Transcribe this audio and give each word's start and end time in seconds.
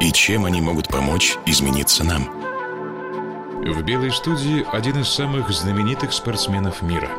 и 0.00 0.12
чем 0.12 0.44
они 0.44 0.60
могут 0.60 0.88
помочь 0.88 1.36
измениться 1.46 2.04
нам. 2.04 2.28
В 3.62 3.82
«Белой 3.82 4.12
студии» 4.12 4.64
один 4.72 5.00
из 5.00 5.08
самых 5.08 5.50
знаменитых 5.50 6.12
спортсменов 6.12 6.82
мира. 6.82 7.10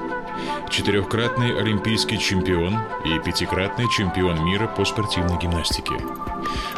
Четырехкратный 0.69 1.59
олимпийский 1.59 2.17
чемпион 2.17 2.77
и 3.03 3.19
пятикратный 3.19 3.89
чемпион 3.89 4.45
мира 4.45 4.67
по 4.67 4.85
спортивной 4.85 5.37
гимнастике. 5.37 5.95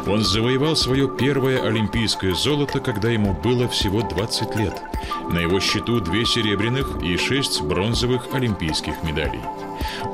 Он 0.06 0.22
завоевал 0.24 0.74
свое 0.74 1.08
первое 1.08 1.64
олимпийское 1.64 2.34
золото, 2.34 2.80
когда 2.80 3.08
ему 3.10 3.34
было 3.34 3.68
всего 3.68 4.02
20 4.02 4.56
лет. 4.56 4.82
На 5.30 5.38
его 5.38 5.60
счету 5.60 6.00
две 6.00 6.24
серебряных 6.26 7.00
и 7.02 7.16
шесть 7.16 7.62
бронзовых 7.62 8.34
олимпийских 8.34 9.02
медалей. 9.04 9.40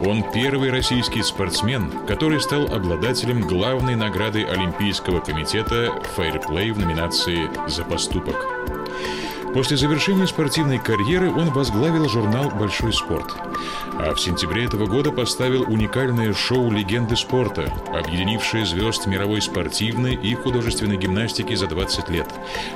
Он 0.04 0.24
первый 0.32 0.70
российский 0.70 1.22
спортсмен, 1.22 2.06
который 2.06 2.40
стал 2.40 2.72
обладателем 2.72 3.42
главной 3.42 3.96
награды 3.96 4.44
Олимпийского 4.44 5.20
комитета 5.20 5.92
«Фейрплей» 6.16 6.70
в 6.70 6.78
номинации 6.78 7.48
«За 7.68 7.84
поступок». 7.84 8.36
После 9.54 9.76
завершения 9.78 10.26
спортивной 10.26 10.78
карьеры 10.78 11.30
он 11.30 11.50
возглавил 11.50 12.08
журнал 12.08 12.50
«Большой 12.50 12.92
спорт». 12.92 13.34
А 13.94 14.14
в 14.14 14.20
сентябре 14.20 14.64
этого 14.64 14.86
года 14.86 15.10
поставил 15.10 15.62
уникальное 15.62 16.32
шоу 16.32 16.70
«Легенды 16.70 17.16
спорта», 17.16 17.72
объединившее 17.92 18.66
звезд 18.66 19.06
мировой 19.06 19.40
спортивной 19.40 20.14
и 20.14 20.34
художественной 20.34 20.96
гимнастики 20.96 21.54
за 21.54 21.66
20 21.66 22.08
лет, 22.10 22.28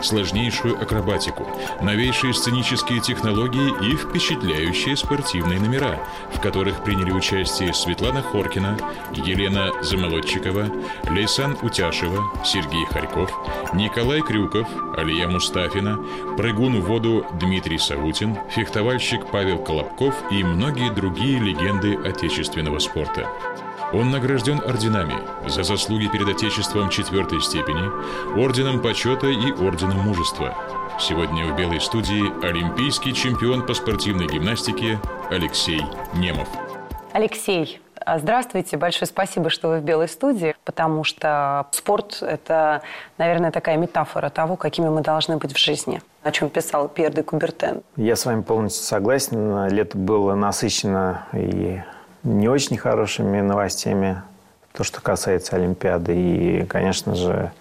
сложнейшую 0.03 0.81
акробатику, 0.81 1.47
новейшие 1.83 2.35
сценические 2.35 3.01
технологии 3.01 3.93
и 3.93 3.97
впечатляющие 3.97 4.97
спортивные 4.97 5.61
номера, 5.61 6.01
в 6.35 6.41
которых 6.41 6.83
приняли 6.83 7.13
участие 7.13 7.75
Светлана 7.75 8.23
Хоркина, 8.23 8.79
Елена 9.13 9.71
Замолодчикова, 9.83 10.67
Лейсан 11.11 11.57
Утяшева, 11.63 12.33
Сергей 12.45 12.87
Харьков, 12.87 13.31
Николай 13.75 14.23
Крюков, 14.23 14.69
Алия 14.97 15.29
Мустафина, 15.29 15.99
прыгун 16.37 16.62
Прыгун 16.63 16.81
в 16.81 16.87
воду 16.87 17.27
Дмитрий 17.41 17.77
Савутин, 17.77 18.39
фехтовальщик 18.51 19.27
Павел 19.33 19.59
Колобков 19.59 20.15
и 20.31 20.45
многие 20.45 20.95
другие 20.95 21.41
легенды 21.41 21.97
отечественного 21.97 22.79
спорта. 22.79 23.29
Он 23.93 24.13
награжден 24.13 24.61
орденами 24.61 25.17
за 25.49 25.65
заслуги 25.65 26.07
перед 26.07 26.29
Отечеством 26.29 26.89
четвертой 26.89 27.41
степени, 27.41 27.91
орденом 28.41 28.81
почета 28.81 29.27
и 29.27 29.51
орденом 29.51 30.03
мужества. 30.03 30.55
Сегодня 31.01 31.53
в 31.53 31.57
Белой 31.57 31.81
студии 31.81 32.31
олимпийский 32.47 33.13
чемпион 33.13 33.67
по 33.67 33.75
спортивной 33.75 34.29
гимнастике 34.29 35.01
Алексей 35.31 35.83
Немов. 36.15 36.49
Алексей, 37.13 37.81
здравствуйте, 38.07 38.77
большое 38.77 39.07
спасибо, 39.07 39.51
что 39.51 39.69
вы 39.69 39.79
в 39.79 39.83
Белой 39.83 40.09
студии, 40.09 40.55
потому 40.65 41.05
что 41.05 41.67
спорт– 41.73 42.19
это, 42.23 42.83
наверное, 43.19 43.51
такая 43.51 43.77
метафора 43.77 44.31
того, 44.31 44.57
какими 44.57 44.89
мы 44.89 45.03
должны 45.03 45.37
быть 45.37 45.53
в 45.53 45.59
жизни, 45.59 46.01
о 46.23 46.31
чем 46.31 46.49
писал 46.49 46.89
Пьер 46.89 47.13
де 47.13 47.23
Кубертен. 47.23 47.83
Я 47.97 48.17
с 48.17 48.25
вами 48.25 48.43
полностью 48.43 48.85
согласен. 48.85 49.69
Лето 49.69 49.97
было 49.97 50.35
насыщено 50.35 51.27
и 51.33 51.83
не 52.23 52.49
очень 52.49 52.77
хорошими 52.77 53.41
новостями, 53.41 54.23
то, 54.73 54.85
что 54.85 55.01
касается 55.01 55.57
Олимпиады, 55.57 56.17
и, 56.17 56.65
конечно 56.65 57.15
же, 57.15 57.53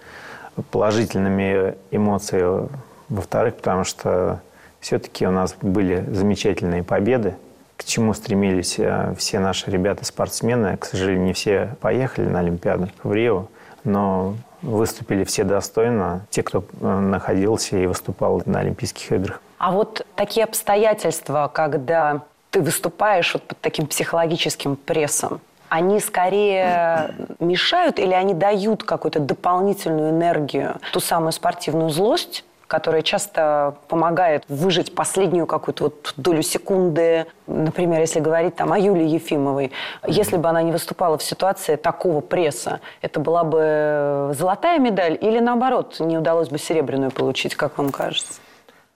положительными 0.70 1.74
эмоциями, 1.90 2.68
во-вторых, 3.08 3.56
потому 3.56 3.84
что 3.84 4.40
все-таки 4.80 5.26
у 5.26 5.30
нас 5.30 5.54
были 5.60 6.04
замечательные 6.12 6.82
победы– 6.82 7.36
чему 7.84 8.14
стремились 8.14 8.78
э, 8.78 9.14
все 9.16 9.38
наши 9.38 9.70
ребята-спортсмены. 9.70 10.76
К 10.76 10.84
сожалению, 10.84 11.24
не 11.24 11.32
все 11.32 11.76
поехали 11.80 12.28
на 12.28 12.40
Олимпиаду 12.40 12.88
в 13.02 13.12
Рио, 13.12 13.46
но 13.84 14.34
выступили 14.62 15.24
все 15.24 15.44
достойно, 15.44 16.26
те, 16.30 16.42
кто 16.42 16.64
э, 16.80 16.98
находился 16.98 17.76
и 17.76 17.86
выступал 17.86 18.42
на 18.46 18.60
Олимпийских 18.60 19.12
играх. 19.12 19.40
А 19.58 19.72
вот 19.72 20.06
такие 20.14 20.44
обстоятельства, 20.44 21.50
когда 21.52 22.22
ты 22.50 22.60
выступаешь 22.60 23.32
вот 23.34 23.42
под 23.44 23.60
таким 23.60 23.86
психологическим 23.86 24.76
прессом, 24.76 25.40
они 25.68 26.00
скорее 26.00 27.14
мешают 27.38 27.98
или 27.98 28.12
они 28.12 28.34
дают 28.34 28.84
какую-то 28.84 29.20
дополнительную 29.20 30.10
энергию, 30.10 30.76
ту 30.92 31.00
самую 31.00 31.32
спортивную 31.32 31.88
злость, 31.88 32.44
которая 32.72 33.02
часто 33.02 33.74
помогает 33.88 34.44
выжить 34.48 34.94
последнюю 34.94 35.46
какую-то 35.46 35.84
вот 35.84 36.14
долю 36.16 36.40
секунды. 36.40 37.26
Например, 37.46 38.00
если 38.00 38.18
говорить 38.18 38.56
там 38.56 38.72
о 38.72 38.78
Юлии 38.78 39.06
Ефимовой, 39.06 39.72
если 40.06 40.38
бы 40.38 40.48
она 40.48 40.62
не 40.62 40.72
выступала 40.72 41.18
в 41.18 41.22
ситуации 41.22 41.76
такого 41.76 42.22
пресса, 42.22 42.80
это 43.02 43.20
была 43.20 43.44
бы 43.44 44.32
золотая 44.38 44.78
медаль 44.78 45.18
или 45.20 45.38
наоборот, 45.38 46.00
не 46.00 46.16
удалось 46.16 46.48
бы 46.48 46.56
серебряную 46.56 47.10
получить, 47.10 47.56
как 47.56 47.76
вам 47.76 47.90
кажется? 47.90 48.40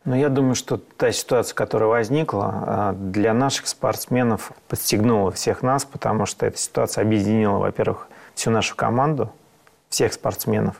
Ну, 0.07 0.15
я 0.15 0.31
думаю, 0.31 0.55
что 0.55 0.79
та 0.79 1.13
ситуация, 1.13 1.55
которая 1.55 1.91
возникла, 1.91 2.65
а, 2.67 2.93
для 2.95 3.35
наших 3.35 3.67
спортсменов 3.67 4.53
подстегнула 4.69 5.33
всех 5.33 5.61
нас, 5.61 5.85
потому 5.85 6.25
что 6.25 6.47
эта 6.47 6.57
ситуация 6.57 7.03
объединила, 7.03 7.59
во-первых, 7.59 8.09
всю 8.35 8.51
нашу 8.51 8.75
команду, 8.75 9.31
всех 9.91 10.15
спортсменов. 10.15 10.77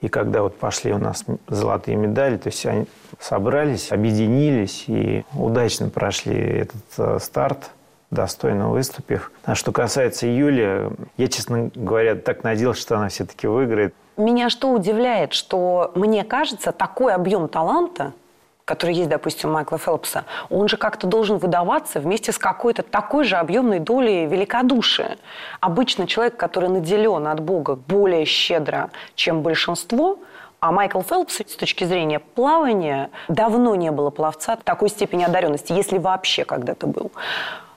И 0.00 0.08
когда 0.08 0.42
вот 0.42 0.56
пошли 0.56 0.92
у 0.92 0.98
нас 0.98 1.24
золотые 1.48 1.96
медали, 1.96 2.36
то 2.36 2.48
есть 2.48 2.64
они 2.66 2.86
собрались, 3.18 3.92
объединились 3.92 4.84
и 4.88 5.24
удачно 5.34 5.88
прошли 5.88 6.34
этот 6.34 6.82
э, 6.98 7.18
старт, 7.20 7.70
достойно 8.10 8.70
выступив. 8.70 9.32
А 9.44 9.54
что 9.54 9.72
касается 9.72 10.26
Юли, 10.26 10.90
я, 11.16 11.28
честно 11.28 11.70
говоря, 11.74 12.14
так 12.14 12.44
надеялся, 12.44 12.80
что 12.80 12.96
она 12.96 13.08
все-таки 13.08 13.46
выиграет. 13.46 13.94
Меня 14.16 14.50
что 14.50 14.70
удивляет, 14.70 15.32
что 15.32 15.90
мне 15.94 16.22
кажется, 16.24 16.72
такой 16.72 17.12
объем 17.14 17.48
таланта– 17.48 18.12
который 18.64 18.94
есть, 18.94 19.10
допустим, 19.10 19.50
у 19.50 19.52
Майкла 19.52 19.78
Фелпса, 19.78 20.24
он 20.50 20.68
же 20.68 20.76
как-то 20.76 21.06
должен 21.06 21.38
выдаваться 21.38 22.00
вместе 22.00 22.32
с 22.32 22.38
какой-то 22.38 22.82
такой 22.82 23.24
же 23.24 23.36
объемной 23.36 23.78
долей 23.78 24.26
великодушия. 24.26 25.18
Обычно 25.60 26.06
человек, 26.06 26.36
который 26.36 26.68
наделен 26.68 27.26
от 27.26 27.40
Бога 27.40 27.76
более 27.76 28.24
щедро, 28.24 28.90
чем 29.14 29.42
большинство, 29.42 30.18
а 30.60 30.72
Майкл 30.72 31.02
Фелпс 31.02 31.42
с 31.46 31.56
точки 31.56 31.84
зрения 31.84 32.20
плавания 32.20 33.10
давно 33.28 33.74
не 33.74 33.90
было 33.90 34.08
пловца 34.08 34.56
такой 34.56 34.88
степени 34.88 35.24
одаренности, 35.24 35.74
если 35.74 35.98
вообще 35.98 36.46
когда-то 36.46 36.86
был. 36.86 37.12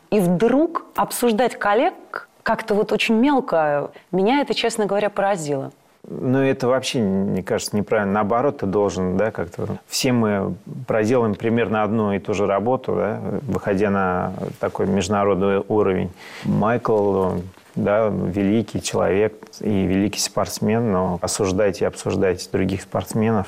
И 0.09 0.21
вдруг 0.21 0.85
обсуждать 0.95 1.59
коллег 1.59 2.29
как-то 2.43 2.75
вот 2.75 2.93
очень 2.93 3.15
мелко, 3.15 3.91
меня 4.13 4.39
это, 4.39 4.53
честно 4.53 4.85
говоря, 4.85 5.09
поразило. 5.09 5.73
Ну, 6.09 6.39
это 6.41 6.67
вообще, 6.67 6.99
мне 6.99 7.43
кажется, 7.43 7.75
неправильно. 7.75 8.13
Наоборот, 8.13 8.59
ты 8.59 8.65
должен, 8.65 9.17
да, 9.17 9.31
как-то... 9.31 9.79
Все 9.87 10.13
мы 10.13 10.55
проделаем 10.87 11.35
примерно 11.35 11.83
одну 11.83 12.13
и 12.13 12.19
ту 12.19 12.33
же 12.33 12.47
работу, 12.47 12.95
да, 12.95 13.19
выходя 13.41 13.89
на 13.89 14.33
такой 14.59 14.87
международный 14.87 15.63
уровень. 15.67 16.09
Майкл, 16.45 17.39
да, 17.75 18.07
великий 18.07 18.81
человек 18.81 19.33
и 19.59 19.85
великий 19.85 20.21
спортсмен, 20.21 20.91
но 20.93 21.19
осуждать 21.21 21.81
и 21.81 21.85
обсуждать 21.85 22.49
других 22.53 22.83
спортсменов, 22.83 23.47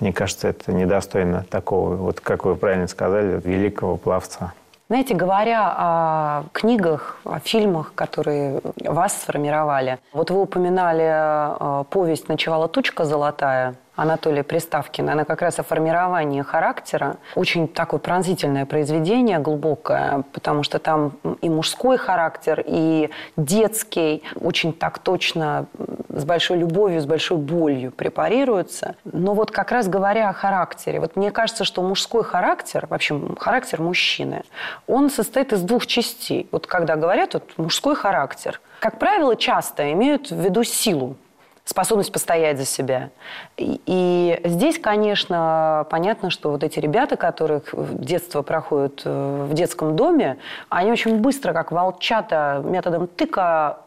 мне 0.00 0.12
кажется, 0.12 0.48
это 0.48 0.72
недостойно 0.72 1.44
такого, 1.48 1.94
вот 1.94 2.20
как 2.20 2.44
вы 2.44 2.56
правильно 2.56 2.88
сказали, 2.88 3.40
великого 3.44 3.96
пловца. 3.96 4.52
Знаете, 4.90 5.14
говоря 5.14 5.72
о 5.78 6.44
книгах, 6.52 7.18
о 7.22 7.38
фильмах, 7.38 7.92
которые 7.94 8.60
вас 8.82 9.22
сформировали, 9.22 10.00
вот 10.12 10.32
вы 10.32 10.42
упоминали 10.42 11.04
э, 11.04 11.84
повесть 11.84 12.28
«Ночевала 12.28 12.66
тучка 12.66 13.04
золотая», 13.04 13.76
Анатолия 14.00 14.42
Приставкина. 14.42 15.12
Она 15.12 15.24
как 15.24 15.42
раз 15.42 15.58
о 15.58 15.62
формировании 15.62 16.40
характера. 16.40 17.16
Очень 17.34 17.68
такое 17.68 18.00
пронзительное 18.00 18.64
произведение, 18.64 19.38
глубокое, 19.38 20.24
потому 20.32 20.62
что 20.62 20.78
там 20.78 21.12
и 21.42 21.50
мужской 21.50 21.98
характер, 21.98 22.64
и 22.66 23.10
детский. 23.36 24.22
Очень 24.40 24.72
так 24.72 25.00
точно, 25.00 25.66
с 26.12 26.24
большой 26.24 26.58
любовью, 26.58 27.00
с 27.00 27.06
большой 27.06 27.38
болью 27.38 27.92
препарируется. 27.92 28.96
Но 29.04 29.34
вот 29.34 29.50
как 29.50 29.70
раз 29.70 29.88
говоря 29.88 30.28
о 30.28 30.32
характере, 30.32 31.00
вот 31.00 31.16
мне 31.16 31.30
кажется, 31.30 31.64
что 31.64 31.82
мужской 31.82 32.24
характер, 32.24 32.86
вообще 32.90 33.20
характер 33.38 33.80
мужчины, 33.80 34.42
он 34.86 35.10
состоит 35.10 35.52
из 35.52 35.62
двух 35.62 35.86
частей. 35.86 36.48
Вот 36.52 36.66
когда 36.66 36.96
говорят 36.96 37.34
вот, 37.34 37.44
мужской 37.56 37.94
характер, 37.94 38.60
как 38.80 38.98
правило, 38.98 39.36
часто 39.36 39.92
имеют 39.92 40.30
в 40.30 40.40
виду 40.40 40.64
силу 40.64 41.16
способность 41.64 42.10
постоять 42.10 42.58
за 42.58 42.64
себя. 42.64 43.10
И, 43.56 43.80
и 43.86 44.40
здесь, 44.44 44.78
конечно, 44.78 45.86
понятно, 45.90 46.30
что 46.30 46.50
вот 46.50 46.64
эти 46.64 46.80
ребята, 46.80 47.16
которые 47.16 47.62
детство 47.72 48.42
проходят 48.42 49.02
э, 49.04 49.46
в 49.48 49.54
детском 49.54 49.94
доме, 49.94 50.38
они 50.68 50.90
очень 50.90 51.18
быстро, 51.18 51.52
как 51.52 51.70
волчата, 51.70 52.60
методом 52.64 53.06
тыка 53.06 53.78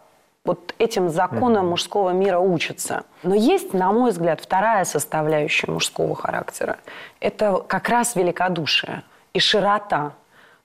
вот 0.45 0.75
этим 0.77 1.09
законам 1.09 1.69
мужского 1.69 2.09
мира 2.09 2.39
учатся. 2.39 3.05
Но 3.23 3.33
есть, 3.33 3.73
на 3.73 3.91
мой 3.91 4.11
взгляд, 4.11 4.41
вторая 4.41 4.83
составляющая 4.83 5.71
мужского 5.71 6.15
характера. 6.15 6.79
Это 7.21 7.63
как 7.65 7.87
раз 7.87 8.15
великодушие 8.15 9.03
и 9.33 9.39
широта. 9.39 10.13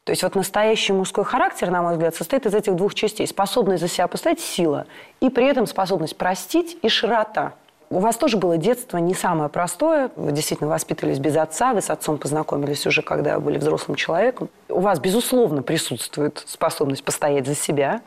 То 0.03 0.11
есть 0.11 0.23
вот 0.23 0.35
настоящий 0.35 0.93
мужской 0.93 1.25
характер, 1.25 1.71
на 1.71 1.83
мой 1.83 1.93
взгляд, 1.93 2.15
состоит 2.15 2.47
из 2.47 2.55
этих 2.55 2.75
двух 2.75 2.95
частей. 2.95 3.27
Способность 3.27 3.83
за 3.83 3.89
себя 3.89 4.09
постоять– 4.09 4.41
сила, 4.41 4.87
и 5.21 5.31
при 5.31 5.47
этом 5.47 5.67
способность 5.67 6.17
простить 6.17 6.77
и 6.83 6.89
широта. 6.89 7.53
У 7.91 8.01
вас 8.01 8.17
тоже 8.17 8.37
было 8.37 8.59
детство 8.59 8.99
не 8.99 9.15
самое 9.15 9.49
простое. 9.49 10.11
Вы 10.17 10.33
действительно 10.33 10.69
воспитывались 10.69 11.19
без 11.19 11.37
отца. 11.37 11.73
Вы 11.73 11.81
с 11.81 11.91
отцом 11.91 12.19
познакомились 12.19 12.87
уже, 12.87 13.03
когда 13.03 13.41
были 13.41 13.59
взрослым 13.59 13.97
человеком. 13.97 14.51
У 14.69 14.81
вас, 14.81 14.99
безусловно, 14.99 15.63
присутствует 15.63 16.43
способность 16.47 17.03
постоять 17.03 17.47
за 17.47 17.55
себя. 17.55 18.03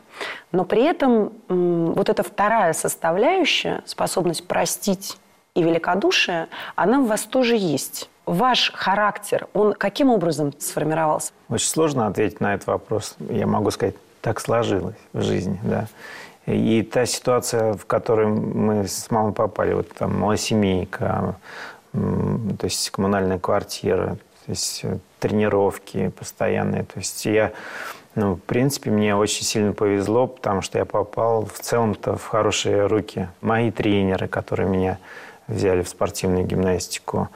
Но 0.52 0.64
при 0.64 0.84
этом 0.84 1.32
вот 1.48 2.08
эта 2.08 2.22
вторая 2.22 2.72
составляющая, 2.72 3.82
способность 3.84 4.46
простить 4.46 5.18
и 5.54 5.62
великодушие, 5.62 6.48
она 6.76 7.00
в 7.00 7.06
вас 7.06 7.22
тоже 7.22 7.56
есть 7.56 8.08
ваш 8.24 8.72
характер, 8.72 9.48
он 9.52 9.72
каким 9.72 10.10
образом 10.10 10.52
сформировался? 10.58 11.32
Очень 11.48 11.68
сложно 11.68 12.06
ответить 12.06 12.40
на 12.40 12.54
этот 12.54 12.68
вопрос. 12.68 13.16
Я 13.28 13.46
могу 13.46 13.70
сказать, 13.70 13.96
так 14.22 14.40
сложилось 14.40 14.96
в 15.12 15.20
жизни, 15.20 15.60
да. 15.62 15.86
И 16.46 16.82
та 16.82 17.06
ситуация, 17.06 17.74
в 17.74 17.86
которую 17.86 18.34
мы 18.34 18.88
с 18.88 19.10
мамой 19.10 19.32
попали, 19.32 19.74
вот 19.74 19.92
там 19.92 20.18
малосемейка, 20.18 21.36
то 21.92 22.64
есть 22.64 22.90
коммунальная 22.90 23.38
квартира, 23.38 24.16
то 24.46 24.50
есть 24.50 24.84
тренировки 25.20 26.08
постоянные. 26.08 26.82
То 26.82 26.98
есть 26.98 27.24
я, 27.26 27.52
ну, 28.16 28.34
в 28.34 28.40
принципе, 28.40 28.90
мне 28.90 29.14
очень 29.14 29.44
сильно 29.44 29.72
повезло, 29.72 30.26
потому 30.26 30.62
что 30.62 30.78
я 30.78 30.84
попал 30.84 31.44
в 31.44 31.60
целом-то 31.60 32.16
в 32.16 32.26
хорошие 32.26 32.86
руки. 32.86 33.28
Мои 33.40 33.70
тренеры, 33.70 34.26
которые 34.26 34.68
меня 34.68 34.98
взяли 35.46 35.82
в 35.82 35.88
спортивную 35.88 36.44
гимнастику, 36.44 37.28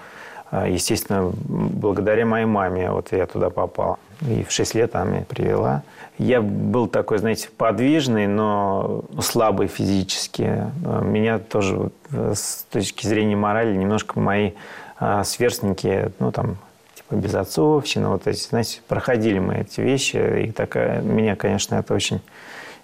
а, 0.51 0.67
естественно, 0.67 1.33
благодаря 1.45 2.27
моей 2.27 2.47
маме 2.47 2.91
вот 2.91 3.13
я 3.13 3.27
туда 3.27 3.51
попал. 3.51 3.99
И 4.23 4.45
в 4.45 4.51
6 4.51 4.75
лет 4.75 4.95
она 4.95 5.05
меня 5.05 5.25
привела. 5.29 5.83
Я 6.19 6.41
был 6.41 6.89
такой, 6.89 7.19
знаете, 7.19 7.49
подвижный, 7.57 8.27
но 8.27 9.05
слабый 9.21 9.67
физически. 9.67 10.71
А, 10.85 11.03
меня 11.03 11.39
тоже 11.39 11.91
с 12.11 12.65
точки 12.71 13.07
зрения 13.07 13.37
морали 13.37 13.77
немножко 13.77 14.19
мои 14.19 14.53
а, 14.99 15.25
сверстники, 15.25 16.11
ну, 16.19 16.33
там, 16.33 16.57
типа 16.95 17.17
безотцовщина, 17.17 18.11
вот 18.11 18.27
эти, 18.27 18.49
знаете, 18.49 18.81
проходили 18.89 19.39
мы 19.39 19.57
эти 19.57 19.83
вещи. 19.83 20.47
И 20.47 20.53
такая, 20.53 21.03
меня, 21.03 21.37
конечно, 21.37 21.75
это 21.75 21.93
очень 21.93 22.21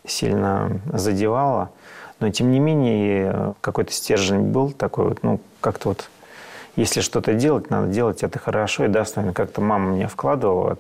сильно 0.07 0.81
задевало. 0.93 1.71
Но, 2.21 2.31
тем 2.31 2.53
не 2.53 2.61
менее, 2.61 3.55
какой-то 3.63 3.93
стержень 3.93 4.53
был 4.53 4.71
такой 4.73 5.09
вот, 5.09 5.23
ну, 5.23 5.41
как-то 5.61 5.89
вот 5.89 6.09
если 6.77 7.01
что-то 7.01 7.35
делать, 7.35 7.71
надо 7.71 7.89
делать 7.89 8.23
это 8.23 8.39
хорошо. 8.39 8.85
И 8.85 8.89
да, 8.89 9.05
как-то 9.35 9.61
мама 9.61 9.91
мне 9.93 10.09
вкладывала. 10.09 10.79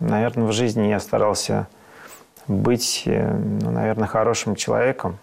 Наверное, 0.00 0.46
в 0.46 0.52
жизни 0.52 0.88
я 0.88 1.00
старался 1.00 1.68
быть, 2.46 3.04
э, 3.06 3.32
ну, 3.32 3.70
наверное, 3.70 4.06
хорошим 4.06 4.54
человеком. 4.54 5.18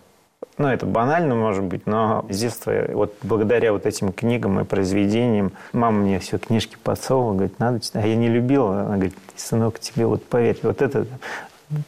Ну, 0.58 0.68
это 0.68 0.86
банально, 0.86 1.36
может 1.36 1.64
быть, 1.64 1.88
но 1.88 2.26
с 2.30 2.38
детства, 2.38 2.74
вот 2.94 3.16
благодаря 3.24 3.74
вот 3.74 3.86
этим 3.86 4.12
книгам 4.12 4.60
и 4.60 4.64
произведениям, 4.64 5.54
мама 5.72 6.00
мне 6.00 6.20
все 6.20 6.38
книжки 6.38 6.78
подсовывала, 6.84 7.34
говорит, 7.34 7.60
надо 7.60 7.80
читать. 7.80 8.04
А 8.04 8.08
я 8.08 8.16
не 8.16 8.28
любила. 8.28 8.82
Она 8.82 8.96
говорит, 8.96 9.16
сынок, 9.36 9.80
тебе 9.80 10.06
вот 10.06 10.26
поверь, 10.26 10.60
вот 10.64 10.82
это 10.82 11.08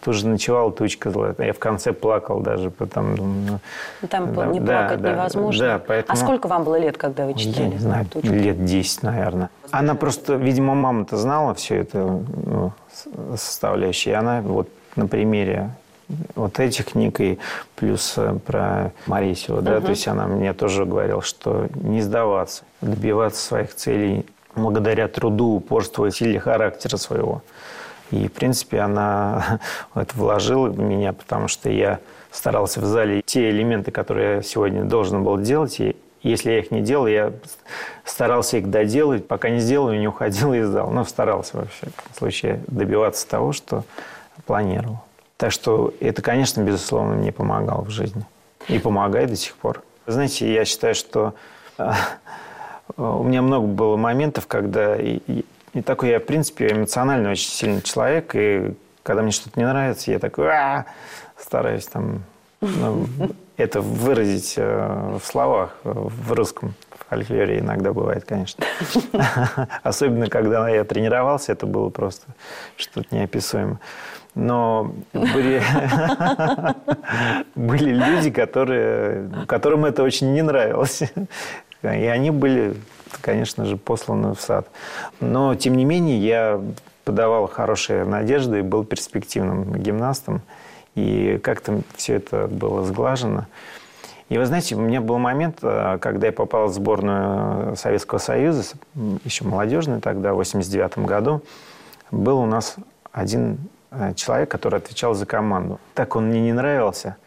тоже 0.04 0.28
ночевала 0.28 0.72
тучка 0.72 1.12
злая. 1.12 1.36
Я 1.38 1.54
в 1.54 1.60
конце 1.60 1.94
плакал 1.94 2.40
даже, 2.40 2.70
потому 2.72 3.16
ну, 3.16 3.60
ну, 4.02 4.08
Там 4.08 4.34
да, 4.34 4.46
не 4.48 4.60
плакать 4.60 5.02
да, 5.02 5.12
невозможно. 5.12 5.66
Да, 5.66 5.82
поэтому... 5.86 6.14
А 6.14 6.16
сколько 6.16 6.48
вам 6.48 6.64
было 6.64 6.80
лет, 6.80 6.98
когда 6.98 7.26
вы 7.26 7.34
читали? 7.34 7.64
Я 7.64 7.70
не 7.70 7.78
знаю, 7.78 8.06
тучку? 8.06 8.34
лет 8.34 8.64
10, 8.64 9.04
наверное. 9.04 9.50
Она 9.72 9.96
просто, 9.96 10.36
видимо, 10.36 10.76
мама-то 10.76 11.18
знала 11.18 11.54
все 11.54 11.78
это 11.78 12.00
ну, 12.46 12.74
составляющие. 13.36 14.14
И 14.14 14.16
она 14.16 14.42
вот 14.42 14.70
на 14.96 15.08
примере 15.08 15.72
вот 16.36 16.60
этих 16.60 16.92
книг 16.92 17.20
и 17.22 17.40
плюс 17.76 18.14
э, 18.18 18.38
про 18.46 18.92
Марисию, 19.08 19.62
да, 19.62 19.78
угу. 19.78 19.86
то 19.86 19.90
есть 19.92 20.08
она 20.08 20.28
мне 20.28 20.54
тоже 20.54 20.86
говорила, 20.86 21.22
что 21.22 21.68
не 21.76 22.02
сдаваться, 22.02 22.64
добиваться 22.82 23.42
своих 23.42 23.74
целей 23.74 24.26
благодаря 24.56 25.08
труду, 25.08 25.56
упорству 25.56 26.06
и 26.06 26.12
силе 26.12 26.40
характера 26.40 26.98
своего. 26.98 27.42
И, 28.14 28.28
в 28.28 28.32
принципе, 28.32 28.80
она 28.80 29.60
это 29.96 30.16
вложила 30.16 30.68
в 30.68 30.80
меня, 30.80 31.14
потому 31.14 31.48
что 31.48 31.70
я 31.70 32.00
старался 32.32 32.80
в 32.80 32.86
зале 32.86 33.24
те 33.26 33.50
элементы, 33.50 33.92
которые 33.92 34.36
я 34.36 34.42
сегодня 34.44 34.84
должен 34.84 35.24
был 35.24 35.40
делать, 35.40 35.80
и 35.80 35.96
если 36.22 36.52
я 36.52 36.60
их 36.60 36.72
не 36.72 36.82
делал, 36.82 37.08
я 37.08 37.34
старался 38.06 38.58
их 38.58 38.70
доделать, 38.70 39.28
пока 39.28 39.50
не 39.50 39.60
сделал 39.60 39.92
и 39.92 39.98
не 39.98 40.08
уходил 40.08 40.54
из 40.54 40.68
зала. 40.68 40.90
Но 40.90 41.04
старался, 41.04 41.58
во 41.58 41.66
всяком 41.66 42.14
случае, 42.18 42.62
добиваться 42.68 43.28
того, 43.28 43.52
что 43.52 43.84
планировал. 44.46 45.00
Так 45.36 45.52
что 45.52 45.94
это, 46.00 46.22
конечно, 46.22 46.62
безусловно, 46.62 47.16
мне 47.16 47.32
помогало 47.32 47.82
в 47.82 47.90
жизни. 47.90 48.26
И 48.70 48.80
помогает 48.80 49.32
до 49.32 49.36
сих 49.36 49.56
пор. 49.56 49.82
Знаете, 50.08 50.54
я 50.54 50.64
считаю, 50.64 50.96
что 50.96 51.34
а, 51.78 51.96
у 52.96 53.24
меня 53.24 53.42
много 53.42 53.68
было 53.68 53.98
моментов, 53.98 54.48
когда 54.48 54.96
и 55.74 55.82
такой 55.82 56.10
я, 56.10 56.20
в 56.20 56.26
принципе, 56.26 56.72
эмоционально 56.72 57.32
очень 57.32 57.50
сильный 57.50 57.82
человек. 57.82 58.36
И 58.36 58.74
когда 59.04 59.22
мне 59.22 59.32
что-то 59.32 59.60
не 59.60 59.66
нравится, 59.66 60.12
я 60.12 60.20
такой 60.20 60.50
а 60.50 60.86
стараюсь 61.38 61.86
там 61.88 62.24
ну, 62.62 63.08
это 63.58 63.82
выразить 63.82 64.54
э, 64.58 65.18
в 65.22 65.26
словах 65.26 65.76
в 65.84 66.32
русском 66.32 66.76
фольклоре 67.14 67.60
иногда 67.60 67.94
бывает, 67.94 68.26
конечно. 68.26 68.66
Особенно, 69.84 70.28
когда 70.28 70.68
я 70.70 70.84
тренировался, 70.84 71.52
это 71.52 71.66
было 71.66 71.90
просто 71.90 72.28
что-то 72.78 73.16
неописуемое. 73.16 73.80
Но 74.36 74.96
были, 75.14 75.62
были 77.56 77.92
люди, 77.92 78.32
которые, 78.32 79.30
которым 79.48 79.86
это 79.86 80.02
очень 80.02 80.34
не 80.34 80.42
нравилось. 80.42 81.04
И 81.84 81.88
они 81.88 82.32
были 82.32 82.76
конечно 83.22 83.66
же, 83.66 83.78
посланы 83.78 84.34
в 84.36 84.42
сад. 84.42 84.68
Но, 85.20 85.56
тем 85.56 85.76
не 85.76 85.86
менее, 85.86 86.20
я 86.20 86.62
подавал 87.04 87.48
хорошие 87.48 88.06
надежды 88.06 88.60
и 88.60 88.62
был 88.62 88.84
перспективным 88.84 89.76
гимнастом. 89.76 90.42
И 90.96 91.40
как-то 91.44 91.82
все 91.96 92.16
это 92.16 92.48
было 92.48 92.84
сглажено. 92.84 93.46
И 94.30 94.38
вы 94.38 94.46
знаете, 94.46 94.76
у 94.76 94.80
меня 94.80 95.02
был 95.02 95.18
момент, 95.18 95.60
э, 95.62 95.98
когда 96.00 96.28
я 96.28 96.34
попал 96.34 96.68
в 96.68 96.74
сборную 96.74 97.76
Советского 97.76 98.20
Союза, 98.20 98.64
еще 99.24 99.44
молодежный 99.44 100.02
тогда, 100.02 100.34
в 100.34 100.38
89 100.38 101.00
году, 101.00 101.42
был 102.10 102.40
у 102.40 102.46
нас 102.46 102.78
один 103.12 103.58
э, 103.92 104.14
человек, 104.16 104.50
который 104.50 104.80
отвечал 104.80 105.14
за 105.14 105.26
команду. 105.26 105.80
Так 105.94 106.16
он 106.16 106.28
мне 106.28 106.42
не 106.42 106.54
нравился 106.54 107.18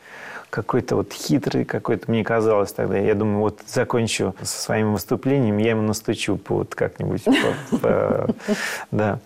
какой-то 0.50 0.96
вот 0.96 1.12
хитрый, 1.12 1.64
какой-то, 1.64 2.10
мне 2.10 2.24
казалось 2.24 2.72
тогда. 2.72 2.98
Я 2.98 3.14
думаю, 3.14 3.40
вот 3.40 3.60
закончу 3.66 4.34
со 4.42 4.62
своим 4.62 4.92
выступлением, 4.92 5.58
я 5.58 5.70
ему 5.70 5.82
настучу 5.82 6.40
вот 6.48 6.74
как-нибудь. 6.74 7.24
Да. 8.90 9.18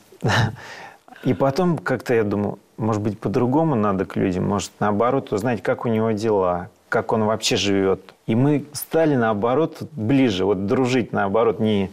И 1.24 1.34
потом 1.34 1.78
как-то 1.78 2.14
я 2.14 2.24
думал, 2.24 2.58
может 2.76 3.02
быть, 3.02 3.18
по-другому 3.18 3.74
надо 3.74 4.06
к 4.06 4.16
людям, 4.16 4.48
может, 4.48 4.70
наоборот, 4.80 5.32
узнать, 5.32 5.62
как 5.62 5.84
у 5.84 5.88
него 5.88 6.12
дела, 6.12 6.68
как 6.88 7.12
он 7.12 7.24
вообще 7.24 7.56
живет. 7.56 8.00
И 8.26 8.34
мы 8.34 8.64
стали, 8.72 9.16
наоборот, 9.16 9.78
ближе, 9.92 10.44
вот 10.44 10.66
дружить, 10.66 11.12
наоборот, 11.12 11.60
не 11.60 11.90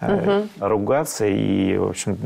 угу. 0.00 0.48
ругаться 0.60 1.26
и, 1.26 1.78
в 1.78 1.88
общем, 1.88 2.18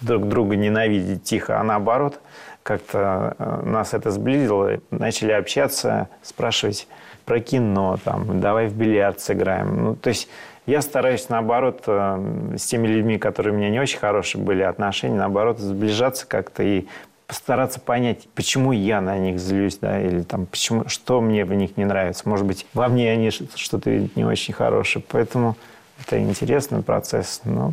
друг 0.00 0.28
друга 0.28 0.56
ненавидеть 0.56 1.22
тихо, 1.22 1.60
а 1.60 1.62
наоборот– 1.62 2.18
как-то 2.70 3.34
э, 3.36 3.62
нас 3.64 3.94
это 3.94 4.12
сблизило. 4.12 4.78
Начали 4.92 5.32
общаться, 5.32 6.08
спрашивать 6.22 6.86
про 7.24 7.40
кино, 7.40 7.98
там, 8.04 8.40
давай 8.40 8.68
в 8.68 8.76
бильярд 8.76 9.18
сыграем. 9.18 9.82
Ну, 9.82 9.96
то 9.96 10.10
есть 10.10 10.28
я 10.66 10.80
стараюсь, 10.80 11.28
наоборот, 11.28 11.82
э, 11.88 12.54
с 12.56 12.64
теми 12.66 12.86
людьми, 12.86 13.18
которые 13.18 13.52
у 13.52 13.56
меня 13.56 13.70
не 13.70 13.80
очень 13.80 13.98
хорошие 13.98 14.40
были 14.40 14.62
отношения, 14.62 15.16
наоборот, 15.16 15.58
сближаться 15.58 16.28
как-то 16.28 16.62
и 16.62 16.86
постараться 17.26 17.80
понять, 17.80 18.28
почему 18.36 18.70
я 18.70 19.00
на 19.00 19.18
них 19.18 19.40
злюсь, 19.40 19.78
да, 19.78 20.00
или 20.00 20.22
там, 20.22 20.46
почему, 20.46 20.84
что 20.86 21.20
мне 21.20 21.44
в 21.44 21.52
них 21.52 21.76
не 21.76 21.84
нравится. 21.84 22.28
Может 22.28 22.46
быть, 22.46 22.66
во 22.72 22.86
мне 22.86 23.10
они 23.10 23.30
что-то 23.30 23.90
не 23.90 24.24
очень 24.24 24.54
хорошее. 24.54 25.04
Поэтому 25.08 25.56
это 26.00 26.20
интересный 26.20 26.84
процесс. 26.84 27.40
Но 27.44 27.72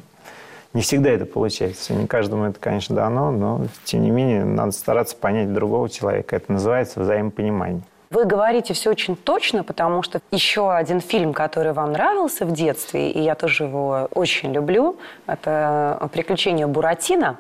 не 0.74 0.82
всегда 0.82 1.10
это 1.10 1.26
получается. 1.26 1.94
Не 1.94 2.08
каждому 2.08 2.46
это, 2.46 2.60
конечно, 2.60 2.96
дано, 2.96 3.32
но, 3.32 3.68
тем 3.84 4.02
не 4.04 4.12
менее, 4.12 4.46
надо 4.46 4.72
стараться 4.72 5.16
понять 5.16 5.54
другого 5.54 5.90
человека. 5.90 6.36
Это 6.36 6.52
называется 6.52 7.00
взаимопонимание. 7.00 7.82
Вы 8.10 8.24
говорите 8.24 8.74
все 8.74 8.90
очень 8.90 9.18
точно, 9.18 9.64
потому 9.66 10.02
что 10.02 10.22
еще 10.32 10.72
один 10.72 11.02
фильм, 11.02 11.34
который 11.34 11.74
вам 11.74 11.92
нравился 11.92 12.46
в 12.46 12.54
детстве, 12.54 13.12
и 13.12 13.20
я 13.20 13.36
тоже 13.36 13.66
его 13.66 14.08
очень 14.14 14.54
люблю, 14.54 14.98
это 15.26 16.10
«Приключения 16.14 16.68
Буратино». 16.68 17.38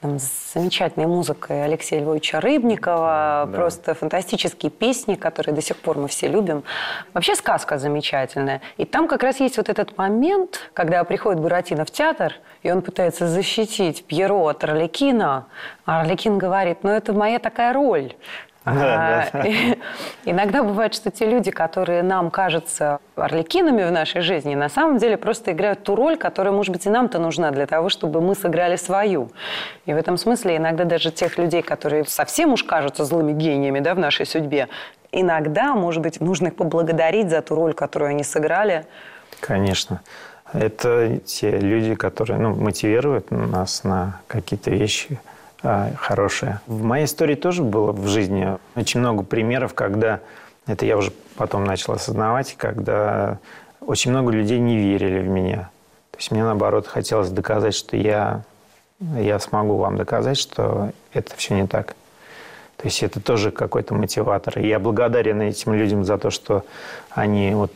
Там 0.00 0.18
с 0.18 0.54
замечательной 0.54 1.06
музыкой 1.06 1.62
Алексея 1.62 2.00
Львовича 2.00 2.40
Рыбникова, 2.40 3.44
да. 3.46 3.52
просто 3.54 3.92
фантастические 3.92 4.70
песни, 4.70 5.14
которые 5.14 5.54
до 5.54 5.60
сих 5.60 5.76
пор 5.76 5.98
мы 5.98 6.08
все 6.08 6.26
любим. 6.26 6.64
Вообще 7.12 7.34
сказка 7.34 7.76
замечательная. 7.78 8.62
И 8.78 8.86
там 8.86 9.08
как 9.08 9.22
раз 9.22 9.40
есть 9.40 9.58
вот 9.58 9.68
этот 9.68 9.98
момент, 9.98 10.70
когда 10.72 11.04
приходит 11.04 11.42
Буратино 11.42 11.84
в 11.84 11.90
театр, 11.90 12.32
и 12.62 12.70
он 12.70 12.80
пытается 12.80 13.28
защитить 13.28 14.06
Пьеро 14.06 14.48
от 14.48 14.64
Орликина, 14.64 15.46
а 15.84 16.00
Орликин 16.00 16.38
говорит, 16.38 16.78
ну 16.82 16.88
это 16.88 17.12
моя 17.12 17.38
такая 17.38 17.74
роль, 17.74 18.14
а, 18.64 19.24
иногда 20.24 20.62
бывает, 20.62 20.94
что 20.94 21.10
те 21.10 21.24
люди, 21.24 21.50
которые 21.50 22.02
нам 22.02 22.30
кажутся 22.30 22.98
орликинами 23.16 23.84
в 23.84 23.90
нашей 23.90 24.20
жизни, 24.20 24.54
на 24.54 24.68
самом 24.68 24.98
деле 24.98 25.16
просто 25.16 25.52
играют 25.52 25.82
ту 25.82 25.94
роль, 25.94 26.16
которая, 26.18 26.52
может 26.52 26.72
быть, 26.72 26.84
и 26.84 26.90
нам-то 26.90 27.18
нужна 27.18 27.50
для 27.52 27.66
того, 27.66 27.88
чтобы 27.88 28.20
мы 28.20 28.34
сыграли 28.34 28.76
свою. 28.76 29.30
И 29.86 29.94
в 29.94 29.96
этом 29.96 30.18
смысле 30.18 30.58
иногда 30.58 30.84
даже 30.84 31.10
тех 31.10 31.38
людей, 31.38 31.62
которые 31.62 32.04
совсем 32.04 32.52
уж 32.52 32.62
кажутся 32.62 33.04
злыми 33.04 33.32
гениями 33.32 33.80
да, 33.80 33.94
в 33.94 33.98
нашей 33.98 34.26
судьбе, 34.26 34.68
иногда, 35.10 35.74
может 35.74 36.02
быть, 36.02 36.20
нужно 36.20 36.48
их 36.48 36.56
поблагодарить 36.56 37.30
за 37.30 37.40
ту 37.40 37.54
роль, 37.54 37.72
которую 37.72 38.10
они 38.10 38.24
сыграли. 38.24 38.84
Конечно. 39.40 40.02
Это 40.52 41.18
те 41.24 41.50
люди, 41.58 41.94
которые 41.94 42.38
ну, 42.38 42.54
мотивируют 42.54 43.30
нас 43.30 43.84
на 43.84 44.20
какие-то 44.26 44.70
вещи– 44.70 45.18
хорошее. 45.62 46.60
В 46.66 46.82
моей 46.82 47.04
истории 47.04 47.34
тоже 47.34 47.62
было 47.62 47.92
в 47.92 48.06
жизни 48.06 48.56
очень 48.76 49.00
много 49.00 49.22
примеров, 49.22 49.74
когда, 49.74 50.20
это 50.66 50.86
я 50.86 50.96
уже 50.96 51.12
потом 51.36 51.64
начал 51.64 51.94
осознавать, 51.94 52.54
когда 52.56 53.38
очень 53.80 54.10
много 54.10 54.30
людей 54.30 54.58
не 54.58 54.78
верили 54.78 55.20
в 55.20 55.28
меня. 55.28 55.70
То 56.12 56.18
есть 56.18 56.30
мне, 56.30 56.44
наоборот, 56.44 56.86
хотелось 56.86 57.30
доказать, 57.30 57.74
что 57.74 57.96
я, 57.96 58.42
я 59.00 59.38
смогу 59.38 59.76
вам 59.76 59.96
доказать, 59.96 60.38
что 60.38 60.92
это 61.12 61.34
все 61.36 61.54
не 61.54 61.66
так. 61.66 61.94
То 62.76 62.86
есть 62.86 63.02
это 63.02 63.20
тоже 63.20 63.50
какой-то 63.50 63.94
мотиватор. 63.94 64.58
И 64.58 64.66
я 64.66 64.78
благодарен 64.78 65.42
этим 65.42 65.74
людям 65.74 66.04
за 66.04 66.16
то, 66.16 66.30
что 66.30 66.64
они 67.10 67.54
вот 67.54 67.72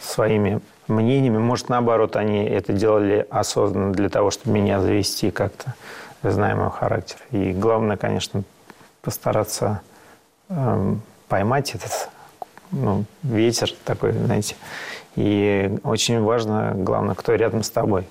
своими 0.00 0.60
мнениями, 0.88 1.38
может, 1.38 1.68
наоборот, 1.68 2.16
они 2.16 2.44
это 2.44 2.72
делали 2.72 3.26
осознанно 3.30 3.92
для 3.92 4.08
того, 4.08 4.30
чтобы 4.30 4.56
меня 4.56 4.80
завести 4.80 5.30
как-то 5.30 5.74
знаем 6.30 6.60
его 6.60 6.70
характер. 6.70 7.16
И 7.30 7.52
главное, 7.52 7.96
конечно, 7.96 8.42
постараться 9.02 9.80
э, 10.48 10.94
поймать 11.28 11.74
этот 11.74 12.08
ну, 12.70 13.04
ветер 13.22 13.70
такой, 13.84 14.12
знаете. 14.12 14.56
И 15.16 15.78
очень 15.84 16.20
важно, 16.20 16.72
главное, 16.74 17.14
кто 17.14 17.34
рядом 17.34 17.62
с 17.62 17.70
тобой. 17.70 18.06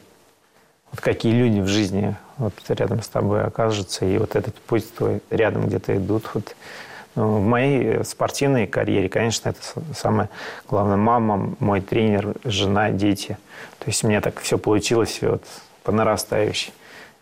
Вот 0.91 1.01
какие 1.01 1.33
люди 1.33 1.59
в 1.59 1.67
жизни 1.67 2.15
вот 2.37 2.53
рядом 2.69 3.01
с 3.01 3.07
тобой 3.07 3.43
окажутся, 3.43 4.05
и 4.05 4.17
вот 4.17 4.35
этот 4.35 4.55
путь 4.55 4.93
твой 4.93 5.21
рядом 5.29 5.67
где-то 5.67 5.97
идут. 5.97 6.29
Вот. 6.33 6.55
Ну, 7.15 7.37
в 7.37 7.41
моей 7.41 8.03
спортивной 8.03 8.65
карьере, 8.65 9.09
конечно, 9.09 9.49
это 9.49 9.59
самое 9.93 10.29
главное. 10.67 10.97
Мама, 10.97 11.55
мой 11.59 11.81
тренер, 11.81 12.35
жена, 12.43 12.91
дети. 12.91 13.37
То 13.79 13.85
есть 13.87 14.03
у 14.03 14.07
меня 14.07 14.21
так 14.21 14.39
все 14.39 14.57
получилось 14.57 15.19
вот, 15.21 15.43
по 15.83 15.91
нарастающей. 15.91 16.73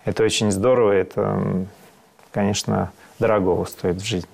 Это 0.06 0.24
очень 0.24 0.52
здорово, 0.52 0.92
это, 0.92 1.66
конечно, 2.32 2.92
дорого 3.20 3.66
стоит 3.66 3.98
в 3.98 4.06
жизни. 4.06 4.30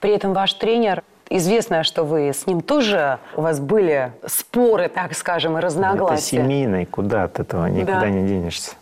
При 0.00 0.12
этом 0.12 0.32
ваш 0.32 0.54
тренер 0.54 1.02
Известно, 1.34 1.82
что 1.82 2.04
вы 2.04 2.28
с 2.28 2.46
ним 2.46 2.60
тоже, 2.60 3.18
у 3.36 3.40
вас 3.40 3.58
были 3.58 4.12
споры, 4.26 4.90
так 4.90 5.14
скажем, 5.14 5.56
и 5.56 5.62
разногласия. 5.62 6.36
Это 6.36 6.44
семейный, 6.44 6.84
куда 6.84 7.24
от 7.24 7.40
этого 7.40 7.68
никуда 7.68 8.00
да. 8.00 8.10
не 8.10 8.28
денешься. 8.28 8.72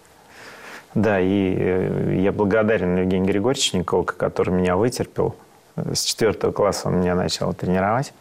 Да, 0.97 1.21
и 1.21 1.55
э, 1.57 2.17
я 2.17 2.33
благодарен 2.33 2.97
Евгению 2.97 3.29
Григорьевичу 3.29 3.77
Николко, 3.77 4.15
который 4.15 4.53
меня 4.53 4.75
вытерпел. 4.75 5.37
С 5.77 6.03
четвертого 6.03 6.51
класса 6.51 6.89
он 6.89 6.97
меня 6.97 7.15
начал 7.15 7.55
тренировать, 7.55 8.13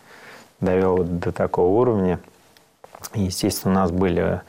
довел 0.61 0.99
до 1.03 1.31
такого 1.31 1.79
уровня. 1.79 2.19
естественно, 3.15 3.73
у 3.73 3.77
нас 3.77 3.89
были 3.89 4.41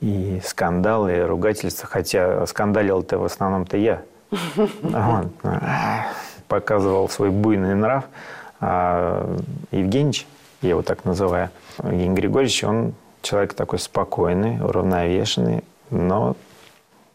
и 0.00 0.40
скандалы, 0.44 1.16
и 1.16 1.20
ругательства, 1.20 1.88
хотя 1.88 2.46
скандалил-то 2.46 3.18
в 3.18 3.24
основном-то 3.24 3.76
я. 3.76 4.02
Он 4.82 5.30
показывал 6.48 7.08
свой 7.08 7.30
буйный 7.30 7.74
нрав. 7.74 8.04
А 8.60 9.36
Евгеньевич, 9.70 10.26
я 10.62 10.70
его 10.70 10.82
так 10.82 11.04
называю, 11.04 11.50
Евгений 11.82 12.14
Григорьевич, 12.14 12.64
он 12.64 12.94
человек 13.20 13.52
такой 13.54 13.78
спокойный, 13.78 14.64
уравновешенный, 14.64 15.62
но 15.90 16.36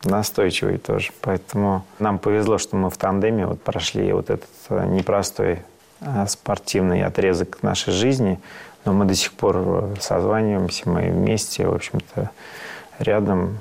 настойчивый 0.04 0.78
тоже. 0.78 1.12
Поэтому 1.22 1.84
нам 2.00 2.20
повезло, 2.20 2.58
что 2.58 2.76
мы 2.76 2.90
в 2.90 2.98
тандеме 2.98 3.48
вот 3.48 3.62
прошли 3.62 4.12
вот 4.14 4.30
этот 4.30 4.50
непростой 4.70 5.62
а, 6.02 6.28
спортивный 6.28 7.04
отрезок 7.04 7.64
нашей 7.64 7.94
жизни, 7.94 8.40
но 8.86 8.94
мы 8.94 9.06
до 9.06 9.16
сих 9.16 9.34
пор 9.34 9.90
созваниваемся, 10.00 10.90
мы 10.90 11.10
вместе, 11.10 11.68
в 11.68 11.74
общем-то, 11.74 12.32
рядом. 13.02 13.60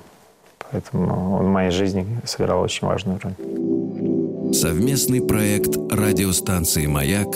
Поэтому 0.71 1.37
он 1.37 1.47
в 1.47 1.49
моей 1.49 1.71
жизни 1.71 2.07
сыграл 2.25 2.63
очень 2.63 2.87
важную 2.87 3.19
роль. 3.23 4.55
Совместный 4.55 5.21
проект 5.21 5.77
радиостанции 5.91 6.87
«Маяк» 6.87 7.29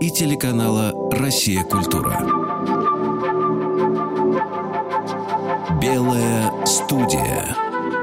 и 0.00 0.10
телеканала 0.10 0.92
«Россия. 1.12 1.62
Культура». 1.64 2.18
Белая 5.80 6.50
студия. 6.66 7.54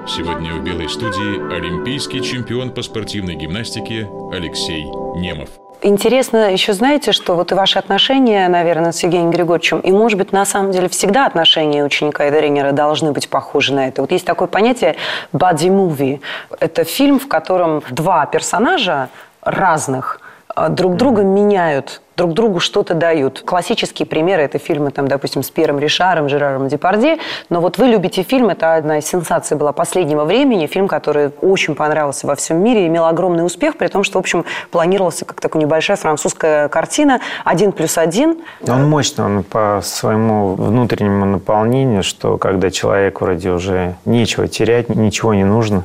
Сегодня 0.07 0.55
в 0.55 0.63
Белой 0.63 0.88
студии 0.88 1.53
олимпийский 1.55 2.21
чемпион 2.21 2.74
по 2.74 2.81
спортивной 2.81 3.35
гимнастике 3.35 4.07
Алексей 4.31 4.83
Немов. 5.15 5.50
Интересно 5.82 6.51
еще, 6.51 6.74
знаете, 6.74 7.12
что 7.12 7.36
вот 7.36 7.51
и 7.51 7.55
ваши 7.55 7.77
отношения, 7.77 8.48
наверное, 8.48 8.91
с 8.91 9.03
Евгением 9.03 9.32
Григорьевичем, 9.32 9.79
и, 9.79 9.91
может 9.91 10.17
быть, 10.17 10.32
на 10.32 10.46
самом 10.46 10.72
деле 10.72 10.89
всегда 10.89 11.25
отношения 11.25 11.84
ученика 11.84 12.25
и 12.27 12.32
тренера 12.32 12.72
должны 12.72 13.12
быть 13.12 13.29
похожи 13.29 13.74
на 13.74 13.88
это. 13.88 14.01
Вот 14.01 14.12
есть 14.12 14.25
такое 14.25 14.48
понятие 14.48 14.96
body 15.34 15.70
movie. 15.70 16.22
Это 16.60 16.84
фильм, 16.84 17.20
в 17.20 17.27
котором 17.27 17.84
два 17.89 18.25
персонажа 18.25 19.10
разных 19.41 20.20
друг 20.69 20.95
друга 20.95 21.24
меняют 21.24 22.01
друг 22.15 22.33
другу 22.33 22.59
что-то 22.59 22.93
дают. 22.93 23.41
Классические 23.45 24.05
примеры– 24.05 24.41
это 24.43 24.57
фильмы, 24.57 24.91
там, 24.91 25.07
допустим, 25.07 25.43
с 25.43 25.50
Пьером 25.50 25.79
Ришаром, 25.79 26.29
Жераром 26.29 26.67
Депардье. 26.67 27.17
Но 27.50 27.62
вот 27.62 27.77
вы 27.77 27.88
любите 27.88 28.24
фильм, 28.24 28.50
это 28.50 28.75
одна 28.75 29.00
из 29.00 29.05
сенсаций 29.05 29.57
была 29.57 29.74
последнего 29.74 30.24
времени, 30.24 30.67
фильм, 30.67 30.88
который 30.88 31.31
очень 31.41 31.75
понравился 31.75 32.27
во 32.27 32.35
всем 32.35 32.63
мире, 32.63 32.88
имел 32.88 33.05
огромный 33.05 33.45
успех, 33.45 33.77
при 33.77 33.88
том, 33.88 34.03
что, 34.03 34.17
в 34.17 34.21
общем, 34.21 34.45
планировался 34.71 35.25
как 35.25 35.41
такая 35.41 35.62
небольшая 35.62 35.97
французская 35.97 36.69
картина 36.69 37.19
«Один 37.43 37.71
плюс 37.71 37.97
один». 37.97 38.38
Он 38.67 38.89
мощный, 38.89 39.25
он 39.25 39.43
по 39.43 39.81
своему 39.83 40.55
внутреннему 40.55 41.25
наполнению, 41.25 42.03
что 42.03 42.38
когда 42.38 42.71
человек 42.71 43.21
вроде 43.21 43.50
уже 43.50 43.95
нечего 44.05 44.47
терять, 44.47 44.89
ничего 44.89 45.33
не 45.33 45.43
нужно, 45.43 45.83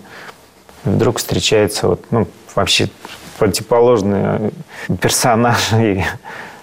вдруг 0.85 1.19
встречается 1.19 1.89
вот, 1.89 2.05
ну, 2.11 2.27
вообще 2.55 2.89
противоположные 3.41 4.53
персонажи. 5.01 6.05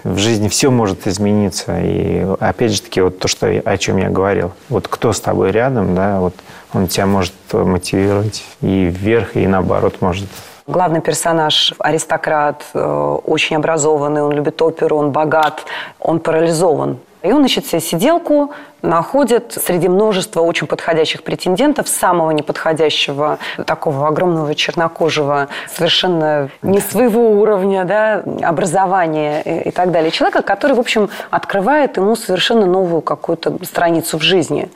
В 0.03 0.19
жизни 0.19 0.47
все 0.47 0.69
может 0.69 1.07
измениться. 1.07 1.79
И 1.81 2.23
опять 2.39 2.71
же 2.71 2.81
таки, 2.83 3.01
вот 3.01 3.17
то, 3.17 3.27
что, 3.27 3.47
о 3.47 3.77
чем 3.77 3.97
я 3.97 4.09
говорил. 4.09 4.51
Вот 4.69 4.87
кто 4.87 5.11
с 5.11 5.19
тобой 5.19 5.51
рядом, 5.51 5.95
да, 5.95 6.19
вот 6.19 6.35
он 6.73 6.87
тебя 6.87 7.07
может 7.07 7.33
мотивировать 7.51 8.45
и 8.61 8.85
вверх, 8.85 9.35
и 9.35 9.47
наоборот 9.47 9.95
может 10.01 10.27
Главный 10.67 10.99
персонаж– 10.99 11.73
аристократ, 11.79 12.61
э, 12.73 13.17
очень 13.25 13.55
образованный, 13.55 14.21
он 14.21 14.33
любит 14.33 14.61
оперу, 14.61 14.97
он 14.97 15.11
богат, 15.11 15.63
он 15.97 16.19
парализован. 16.19 16.97
И 17.23 17.31
он 17.31 17.45
ищет 17.45 17.65
себе 17.65 17.81
сиделку, 17.81 18.51
находит 18.81 19.53
среди 19.53 19.87
множества 19.87 20.41
очень 20.41 20.67
подходящих 20.67 21.23
претендентов 21.23 21.87
самого 21.87 22.31
неподходящего, 22.31 23.39
такого 23.65 24.07
огромного 24.07 24.53
чернокожего, 24.53 25.47
совершенно 25.67 26.49
не 26.61 26.79
своего 26.79 27.31
уровня 27.31 27.85
да, 27.85 28.23
образования 28.43 29.41
и, 29.41 29.69
и 29.69 29.71
так 29.71 29.91
далее. 29.91 30.11
Человека, 30.11 30.41
который, 30.41 30.73
в 30.73 30.79
общем, 30.79 31.09
открывает 31.31 31.97
ему 31.97 32.15
совершенно 32.15 32.65
новую 32.65 33.01
какую-то 33.01 33.57
страницу 33.65 34.17
в 34.17 34.21
жизни. 34.21 34.69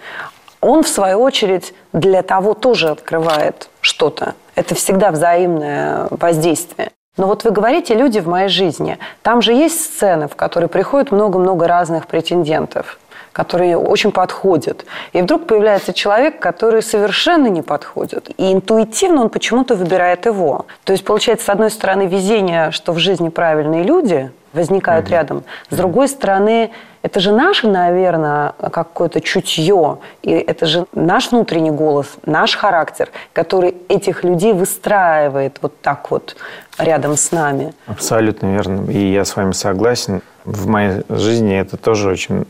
Он, 0.62 0.84
в 0.84 0.88
свою 0.88 1.20
очередь, 1.22 1.74
для 1.94 2.22
того 2.22 2.54
тоже 2.54 2.90
открывает 2.90 3.70
что-то. 3.82 4.36
Это 4.56 4.76
всегда 4.76 5.12
взаимное 5.12 6.08
воздействие. 6.12 6.92
Но 7.22 7.28
вот 7.28 7.44
вы 7.44 7.52
говорите 7.52 7.94
«люди 7.94 8.18
в 8.18 8.28
моей 8.28 8.48
жизни». 8.50 8.98
Там 9.22 9.44
же 9.44 9.54
есть 9.54 9.80
сцены, 9.80 10.28
в 10.28 10.36
которые 10.36 10.68
приходит 10.70 11.12
много-много 11.12 11.68
разных 11.68 12.08
претендентов. 12.08 12.98
Который 13.34 13.76
очень 13.76 14.12
подходит. 14.12 14.86
И 15.14 15.22
вдруг 15.22 15.48
появляется 15.48 15.94
человек, 15.94 16.40
который 16.40 16.82
совершенно 16.82 17.48
не 17.48 17.62
подходит. 17.62 18.30
И 18.38 18.52
интуитивно 18.52 19.22
он 19.22 19.30
почему-то 19.30 19.76
выбирает 19.76 20.26
его. 20.26 20.66
То 20.84 20.94
есть, 20.94 21.06
получается, 21.06 21.46
с 21.46 21.50
одной 21.50 21.72
стороны, 21.72 22.08
везение, 22.08 22.72
что 22.72 22.94
в 22.94 23.00
жизни 23.00 23.30
правильные 23.30 23.84
люди 23.84 24.32
возникают 24.54 25.08
mm-hmm. 25.08 25.12
рядом. 25.12 25.44
С 25.70 25.78
другой 25.78 26.08
стороны, 26.10 26.72
это 27.04 27.20
же 27.20 27.32
наше, 27.32 27.68
наверное, 27.68 28.54
какое-то 28.72 29.22
чутье, 29.22 30.00
и 30.22 30.32
это 30.32 30.66
же 30.66 30.86
наш 30.94 31.32
внутренний 31.32 31.72
голос, 31.72 32.08
наш 32.26 32.56
характер, 32.56 33.10
который 33.34 33.76
этих 33.88 34.24
людей 34.24 34.54
выстраивает 34.54 35.58
вот 35.62 35.82
так 35.82 36.12
вот 36.12 36.36
рядом 36.78 37.18
с 37.18 37.32
нами. 37.32 37.74
Абсолютно 37.88 38.54
верно. 38.54 38.90
И 38.92 39.12
я 39.12 39.26
с 39.26 39.36
вами 39.36 39.54
согласен. 39.54 40.22
В 40.46 40.68
моей 40.68 41.04
жизни 41.10 41.56
это 41.56 41.78
тоже 41.78 42.10
очень 42.10 42.46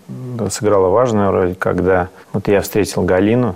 сыграло 0.50 0.90
важную 0.90 1.32
роль, 1.32 1.56
когда 1.56 2.10
вот 2.34 2.48
я 2.48 2.62
встретил 2.62 3.04
Галину. 3.04 3.56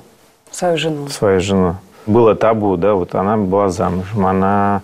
Свою 0.52 0.78
жену. 0.78 1.08
Свою 1.08 1.40
жену. 1.40 1.76
Было 2.06 2.36
табу, 2.36 2.78
да, 2.78 2.94
вот 2.94 3.16
она 3.16 3.38
была 3.38 3.70
замужем, 3.70 4.26
она 4.26 4.82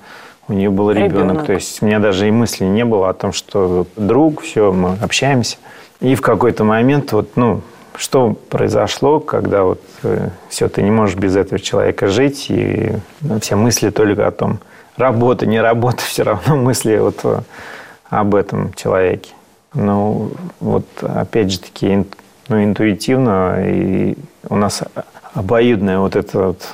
у 0.48 0.54
нее 0.54 0.70
был 0.70 0.92
ребенок. 0.92 1.14
ребенок. 1.14 1.46
То 1.46 1.54
есть 1.54 1.82
у 1.82 1.86
меня 1.86 2.00
даже 2.00 2.28
и 2.28 2.32
мысли 2.32 2.66
не 2.66 2.84
было 2.84 3.10
о 3.10 3.14
том, 3.14 3.32
что 3.32 3.86
друг, 3.96 4.42
все, 4.42 4.72
мы 4.72 4.98
общаемся. 5.02 5.58
И 6.00 6.16
в 6.16 6.22
какой-то 6.22 6.64
момент 6.64 7.12
вот, 7.14 7.36
ну, 7.36 7.62
что 7.96 8.36
произошло, 8.50 9.20
когда 9.20 9.64
вот 9.64 9.82
э, 10.04 10.30
все, 10.50 10.68
ты 10.68 10.82
не 10.82 10.92
можешь 10.92 11.16
без 11.16 11.36
этого 11.36 11.60
человека 11.60 12.08
жить, 12.08 12.48
и 12.50 12.94
ну, 13.22 13.40
все 13.40 13.56
мысли 13.56 13.92
только 13.92 14.28
о 14.28 14.32
том, 14.32 14.60
работа, 14.98 15.46
не 15.46 15.62
работа, 15.62 15.98
все 16.06 16.24
равно 16.24 16.56
мысли 16.56 16.98
вот 16.98 17.20
э, 17.24 17.42
об 18.10 18.36
этом 18.36 18.74
человеке. 18.74 19.34
Ну, 19.74 20.32
вот 20.60 20.86
опять 21.02 21.52
же 21.52 21.60
таки, 21.60 22.06
ну, 22.50 22.64
интуитивно, 22.64 23.58
и 23.66 24.16
у 24.50 24.56
нас 24.56 24.84
обоюдное 25.34 26.00
вот 26.00 26.16
это 26.16 26.48
вот 26.48 26.68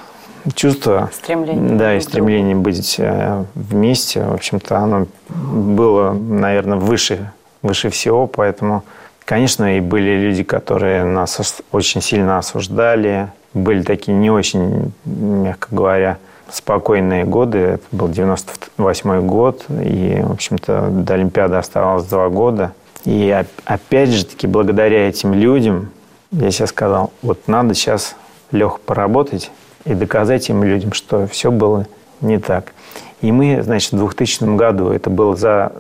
чувство. 0.56 1.10
Стремление. 1.14 1.78
Да, 1.78 1.96
и 1.96 2.00
стремление 2.00 2.56
быть 2.56 2.96
э, 3.00 3.44
вместе. 3.54 4.24
В 4.24 4.34
общем-то, 4.34 4.78
оно 4.78 5.08
было, 5.30 6.12
наверное, 6.14 6.78
выше, 6.78 7.32
выше 7.62 7.90
всего, 7.90 8.28
поэтому 8.28 8.84
Конечно, 9.28 9.76
и 9.76 9.82
были 9.82 10.22
люди, 10.22 10.44
которые 10.44 11.04
нас 11.04 11.62
очень 11.74 12.00
сильно 12.00 12.38
осуждали. 12.38 13.28
Были 13.54 13.82
такие 13.82 14.18
не 14.18 14.32
очень, 14.32 14.94
мягко 15.04 15.68
говоря, 15.70 16.18
спокойные 16.50 17.26
годы. 17.26 17.58
Это 17.58 17.84
был 17.92 18.08
98 18.08 19.28
год. 19.28 19.66
И, 19.84 20.22
в 20.24 20.32
общем-то, 20.32 20.88
до 20.90 21.16
Олимпиады 21.16 21.56
оставалось 21.56 22.06
два 22.06 22.30
года. 22.30 22.72
И 23.08 23.34
опять 23.64 24.10
же 24.10 24.26
таки, 24.26 24.48
благодаря 24.48 25.08
этим 25.08 25.34
людям, 25.34 25.92
я 26.32 26.52
себе 26.52 26.68
сказал, 26.68 27.14
вот 27.22 27.48
надо 27.48 27.74
сейчас, 27.74 28.18
Леха, 28.52 28.80
поработать 28.86 29.50
и 29.86 29.94
доказать 29.94 30.44
этим 30.44 30.62
людям, 30.62 30.92
что 30.92 31.26
все 31.26 31.50
было 31.50 31.88
не 32.20 32.38
так. 32.38 32.74
И 33.22 33.32
мы, 33.32 33.64
значит, 33.64 33.94
в 33.94 33.98
2000 33.98 34.58
году, 34.58 34.90
это 34.90 35.10
было 35.10 35.38
за 35.38 35.72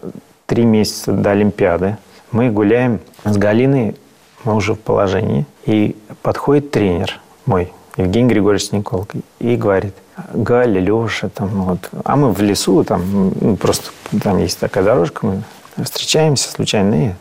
три 0.45 0.63
месяца 0.63 1.11
до 1.11 1.31
Олимпиады, 1.31 1.97
мы 2.31 2.49
гуляем 2.49 3.01
с 3.25 3.35
Галиной, 3.35 3.97
мы 4.45 4.55
уже 4.55 4.75
в 4.75 4.79
положении, 4.79 5.45
и 5.65 5.97
подходит 6.21 6.71
тренер 6.71 7.19
мой, 7.45 7.73
Евгений 7.97 8.29
Григорьевич 8.29 8.71
Николк, 8.71 9.09
и 9.39 9.57
говорит, 9.57 9.95
Галя, 10.33 10.79
Леша, 10.79 11.27
там 11.27 11.49
вот, 11.49 11.89
а 12.05 12.15
мы 12.15 12.31
в 12.31 12.41
лесу, 12.41 12.85
там 12.85 13.33
ну, 13.41 13.57
просто 13.57 13.89
там 14.23 14.37
есть 14.37 14.59
такая 14.59 14.85
дорожка, 14.85 15.25
мы 15.25 15.43
встречаемся 15.83 16.49
случайно, 16.49 17.09
и 17.09 17.11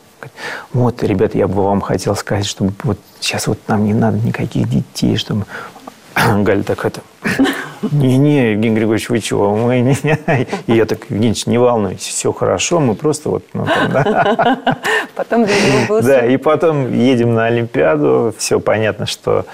вот, 0.73 1.03
ребята, 1.03 1.39
я 1.39 1.47
бы 1.47 1.63
вам 1.63 1.81
хотел 1.81 2.17
сказать, 2.17 2.47
чтобы 2.47 2.73
вот 2.83 2.99
сейчас 3.21 3.47
вот 3.47 3.59
нам 3.69 3.85
не 3.85 3.95
надо 3.95 4.19
никаких 4.19 4.69
детей, 4.69 5.17
чтобы 5.17 5.47
Галя 6.15 6.63
так 6.63 6.85
это... 6.85 7.01
Не-не, 7.93 8.53
Евгений 8.53 8.75
Григорьевич, 8.75 9.11
вы 9.11 9.21
чего? 9.21 9.55
Мы 9.55 9.81
не, 9.81 9.97
не. 10.03 10.47
И 10.67 10.75
я 10.75 10.87
так, 10.87 11.11
Евгений, 11.11 11.37
не 11.47 11.59
волнуйтесь, 11.59 12.07
все 12.07 12.33
хорошо, 12.33 12.81
мы 12.81 12.95
просто 12.95 13.29
вот... 13.29 13.45
Ну, 13.53 13.67
там, 13.67 13.93
да. 13.93 14.79
Потом 15.15 15.47
Да, 16.03 16.27
и 16.27 16.37
потом 16.37 16.93
едем 16.93 17.35
на 17.35 17.47
Олимпиаду. 17.47 18.35
Все 18.39 18.61
понятно, 18.61 19.07
что 19.07 19.47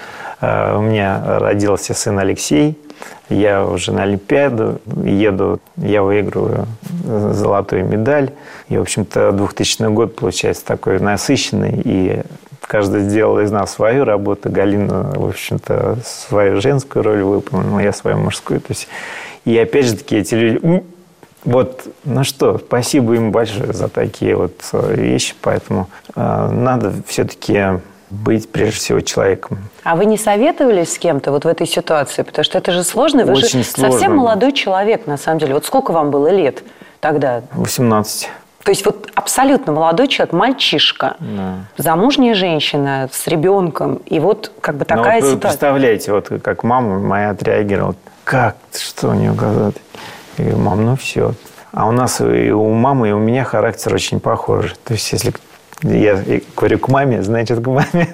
у 0.75 0.81
меня 0.81 1.39
родился 1.39 1.93
сын 1.93 2.19
Алексей. 2.19 2.77
Я 3.29 3.65
уже 3.65 3.91
на 3.91 4.03
Олимпиаду 4.03 4.81
еду, 5.03 5.59
я 5.77 6.03
выигрываю 6.03 6.67
золотую 7.31 7.85
медаль. 7.85 8.31
И, 8.69 8.77
в 8.77 8.81
общем-то, 8.81 9.31
2000 9.31 9.93
год 9.93 10.15
получается 10.15 10.65
такой 10.65 10.99
насыщенный 10.99 11.81
и 11.83 12.21
Каждый 12.67 13.01
сделал 13.01 13.39
из 13.39 13.51
нас 13.51 13.73
свою 13.73 14.05
работу. 14.05 14.49
Галина, 14.49 15.11
в 15.15 15.27
общем-то, 15.27 15.97
свою 16.03 16.61
женскую 16.61 17.03
роль 17.03 17.21
выполнила, 17.21 17.79
я 17.79 17.91
свою 17.91 18.17
мужскую. 18.17 18.61
То 18.61 18.67
есть, 18.69 18.87
и 19.45 19.57
опять 19.57 19.85
же 19.85 19.97
таки 19.97 20.15
эти 20.15 20.35
люди... 20.35 20.83
Вот, 21.43 21.85
ну 22.05 22.23
что, 22.23 22.57
спасибо 22.57 23.15
им 23.15 23.33
большое 23.33 23.73
за 23.73 23.89
такие 23.89 24.33
вот 24.37 24.53
э, 24.71 24.95
вещи, 24.95 25.35
поэтому 25.41 25.89
э, 26.15 26.49
надо 26.51 26.93
все-таки 27.05 27.81
быть 28.13 28.51
прежде 28.51 28.77
всего 28.77 29.01
человеком. 29.01 29.57
А 29.83 29.95
вы 29.95 30.05
не 30.05 30.17
советовались 30.17 30.93
с 30.93 30.97
кем-то 30.97 31.31
вот 31.31 31.45
в 31.45 31.47
этой 31.47 31.67
ситуации? 31.67 32.21
Потому 32.21 32.43
что 32.43 32.57
это 32.57 32.71
же 32.71 32.83
сложно. 32.83 33.25
Вы 33.25 33.33
Очень 33.33 33.63
же 33.63 33.69
сложно. 33.69 33.91
совсем 33.91 34.15
молодой 34.15 34.51
человек, 34.51 35.07
на 35.07 35.17
самом 35.17 35.39
деле. 35.39 35.53
Вот 35.53 35.65
сколько 35.65 35.91
вам 35.91 36.11
было 36.11 36.27
лет 36.27 36.63
тогда? 36.99 37.41
18. 37.53 38.29
То 38.63 38.71
есть 38.71 38.85
вот 38.85 39.09
абсолютно 39.15 39.73
молодой 39.73 40.07
человек, 40.07 40.33
мальчишка, 40.33 41.17
да. 41.19 41.55
замужняя 41.75 42.33
женщина 42.33 43.09
с 43.11 43.27
ребенком, 43.27 43.95
и 44.05 44.19
вот 44.19 44.53
как 44.61 44.75
бы 44.77 44.85
такая 44.85 45.19
ну, 45.19 45.27
вот 45.27 45.35
ситуация. 45.35 45.49
Представляете, 45.49 46.11
вот 46.13 46.29
как 46.41 46.63
мама 46.63 46.99
моя 46.99 47.31
отреагировала, 47.31 47.95
как, 48.23 48.55
что 48.73 49.09
у 49.09 49.13
нее 49.15 49.33
говорят? 49.33 49.75
Я 50.37 50.45
говорю, 50.45 50.59
мам, 50.59 50.85
ну 50.85 50.95
все. 50.95 51.33
А 51.73 51.87
у 51.87 51.91
нас 51.91 52.21
и 52.21 52.51
у 52.51 52.69
мамы, 52.69 53.09
и 53.09 53.11
у 53.11 53.19
меня 53.19 53.43
характер 53.43 53.93
очень 53.93 54.21
похожий. 54.21 54.71
То 54.85 54.93
есть 54.93 55.11
если 55.11 55.33
я 55.83 56.41
говорю 56.55 56.79
к 56.79 56.87
маме, 56.87 57.21
значит 57.23 57.63
к 57.63 57.67
маме. 57.67 58.07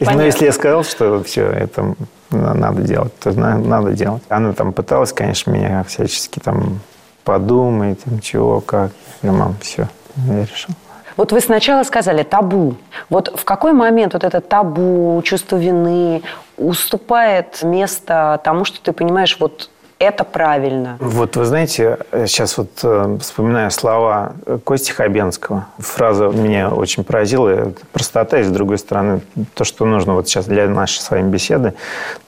Но 0.00 0.22
если 0.22 0.46
я 0.46 0.52
сказал, 0.52 0.84
что 0.84 1.22
все 1.22 1.46
это 1.46 1.94
надо 2.30 2.82
делать, 2.82 3.18
то 3.18 3.32
надо 3.32 3.92
делать. 3.92 4.22
Она 4.28 4.52
там 4.52 4.72
пыталась, 4.72 5.12
конечно, 5.12 5.50
меня 5.50 5.84
всячески 5.84 6.38
там 6.38 6.80
подумай, 7.24 7.96
там, 7.96 8.20
чего, 8.20 8.60
как. 8.60 8.92
Я 9.22 9.32
мам, 9.32 9.56
все, 9.60 9.88
я 10.28 10.42
решил. 10.42 10.74
Вот 11.16 11.32
вы 11.32 11.40
сначала 11.40 11.82
сказали 11.82 12.22
табу. 12.22 12.76
Вот 13.10 13.32
в 13.36 13.44
какой 13.44 13.72
момент 13.72 14.14
вот 14.14 14.24
это 14.24 14.40
табу, 14.40 15.20
чувство 15.24 15.56
вины 15.56 16.22
уступает 16.56 17.62
место 17.62 18.40
тому, 18.42 18.64
что 18.64 18.80
ты 18.80 18.92
понимаешь, 18.92 19.36
вот 19.38 19.70
это 20.00 20.24
правильно. 20.24 20.96
Вот 20.98 21.36
вы 21.36 21.44
знаете, 21.44 21.98
сейчас 22.26 22.56
вот 22.56 22.70
э, 22.82 23.18
вспоминаю 23.20 23.70
слова 23.70 24.32
Кости 24.64 24.92
Хабенского. 24.92 25.66
Фраза 25.78 26.28
меня 26.28 26.70
очень 26.70 27.04
поразила. 27.04 27.72
Простота, 27.92 28.40
и 28.40 28.42
с 28.42 28.48
другой 28.48 28.78
стороны, 28.78 29.20
то, 29.54 29.64
что 29.64 29.84
нужно 29.84 30.14
вот 30.14 30.26
сейчас 30.26 30.46
для 30.46 30.66
нашей 30.68 31.00
с 31.00 31.10
вами 31.10 31.30
беседы. 31.30 31.74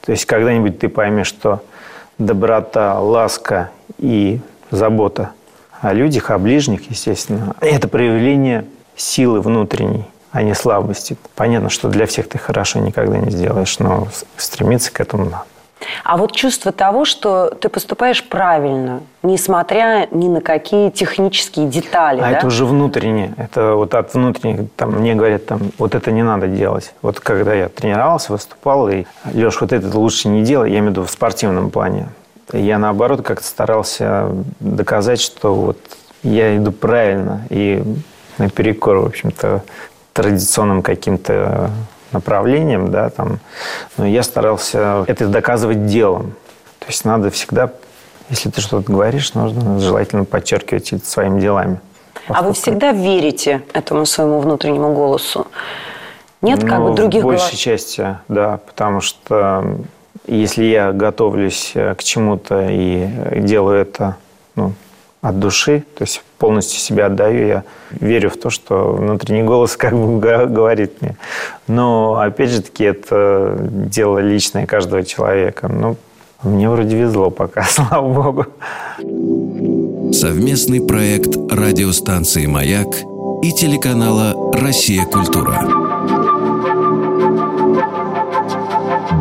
То 0.03 0.13
есть 0.13 0.27
когда-нибудь 0.27 0.79
ты 0.79 0.91
поймешь, 0.91 1.29
что 1.29 1.63
доброта, 2.19 3.01
ласка 3.01 3.71
и 3.97 4.41
забота 4.71 5.31
о 5.81 5.95
людях, 5.95 6.31
о 6.31 6.39
ближних, 6.39 6.91
естественно. 6.91 7.57
Это 7.61 7.89
проявление 7.89 8.67
силы 8.97 9.41
внутренней, 9.41 10.05
а 10.31 10.43
не 10.43 10.55
слабости. 10.55 11.17
Понятно, 11.37 11.71
что 11.71 11.89
для 11.89 12.05
всех 12.05 12.29
ты 12.29 12.37
хорошо 12.37 12.81
никогда 12.81 13.17
не 13.17 13.31
сделаешь, 13.31 13.79
но 13.79 14.09
стремиться 14.37 14.93
к 14.93 15.01
этому 15.01 15.25
надо. 15.25 15.52
А 16.05 16.17
вот 16.17 16.33
чувство 16.33 16.73
того, 16.73 17.05
что 17.05 17.51
ты 17.51 17.69
поступаешь 17.69 18.23
правильно, 18.25 19.01
несмотря 19.23 20.09
ни 20.11 20.29
на 20.29 20.41
какие 20.41 20.91
технические 20.91 21.69
детали. 21.69 22.21
А 22.21 22.31
да? 22.31 22.31
это 22.31 22.47
уже 22.47 22.65
внутреннее. 22.65 23.35
Это 23.37 23.75
вот 23.75 23.95
от 23.95 24.15
внутренних, 24.15 24.71
там, 24.77 24.93
мне 24.93 25.15
говорят, 25.15 25.47
там, 25.47 25.61
вот 25.79 25.95
это 25.95 26.11
не 26.13 26.23
надо 26.23 26.49
делать. 26.49 26.95
Вот 27.03 27.21
когда 27.21 27.55
я 27.55 27.69
тренировался, 27.69 28.33
выступал, 28.33 28.89
и 28.89 29.05
Леш, 29.33 29.61
вот 29.61 29.73
это 29.73 29.99
лучше 29.99 30.29
не 30.29 30.43
делай, 30.43 30.71
я 30.71 30.79
имею 30.79 30.89
в 30.89 30.91
виду 30.93 31.05
в 31.05 31.11
спортивном 31.11 31.71
плане. 31.71 32.09
Я, 32.53 32.79
наоборот, 32.79 33.23
как-то 33.23 33.47
старался 33.47 34.29
доказать, 34.61 35.21
что 35.21 35.55
вот 35.55 35.79
я 36.23 36.57
иду 36.57 36.73
правильно 36.73 37.47
и 37.51 37.83
наперекор, 38.39 38.99
в 38.99 39.07
общем-то, 39.07 39.63
традиционным 40.13 40.83
каким-то 40.83 41.71
направлением, 42.13 42.91
да, 42.91 43.11
там, 43.11 43.39
но 43.97 44.07
я 44.07 44.23
старался 44.23 45.05
это 45.07 45.29
доказывать 45.29 45.87
делом. 45.87 46.35
То 46.79 46.87
есть 46.89 47.05
надо 47.05 47.31
всегда, 47.31 47.71
если 48.29 48.51
ты 48.51 48.61
что-то 48.61 48.91
говоришь, 48.91 49.35
нужно 49.35 49.79
желательно 49.79 50.25
подчеркивать 50.25 50.93
это 50.93 51.07
своими 51.07 51.41
делами. 51.41 51.81
А 52.29 52.43
вы 52.43 52.53
всегда 52.53 52.93
верите 52.93 53.63
этому 53.73 54.07
своему 54.07 54.41
внутреннему 54.41 54.95
голосу? 54.95 55.47
Нет, 56.41 56.61
как 56.61 56.79
ну, 56.79 56.91
бы 56.91 56.97
других... 56.97 57.23
В 57.23 57.27
большей 57.27 57.51
голос... 57.51 57.59
части, 57.59 58.17
да, 58.29 58.59
потому 58.67 59.01
что 59.01 59.77
если 60.27 60.65
я 60.65 60.93
готовлюсь 60.93 61.73
э, 61.75 61.95
к 61.95 62.03
чему-то 62.03 62.69
и 62.69 63.09
делаю 63.41 63.81
это 63.81 64.17
ну, 64.57 64.73
от 65.21 65.39
души, 65.39 65.85
то 65.97 66.03
есть 66.03 66.23
полностью 66.43 66.81
себя 66.81 67.07
отдаю, 67.07 67.47
я 67.47 67.63
верю 67.93 68.29
в 68.29 68.37
то, 68.37 68.51
что 68.51 68.95
внутренний 68.95 69.45
голос 69.45 69.77
как 69.77 69.95
бы 69.95 70.19
говорит 70.19 71.01
мне. 71.01 71.17
Но, 71.69 72.19
опять 72.19 72.51
же 72.51 72.63
таки, 72.63 72.83
это 72.83 73.57
дело 73.61 74.19
личное 74.19 74.67
каждого 74.67 75.05
человека. 75.05 75.69
Ну, 75.69 75.97
мне 76.43 76.69
вроде 76.69 76.97
везло 76.97 77.31
пока, 77.31 77.63
слава 77.69 78.09
богу. 78.09 78.47
Совместный 80.13 80.85
проект 80.85 81.37
радиостанции 81.49 82.47
«Маяк» 82.47 82.89
и 83.45 83.53
телеканала 83.53 84.35
«Россия. 84.53 85.05
Культура». 85.05 85.63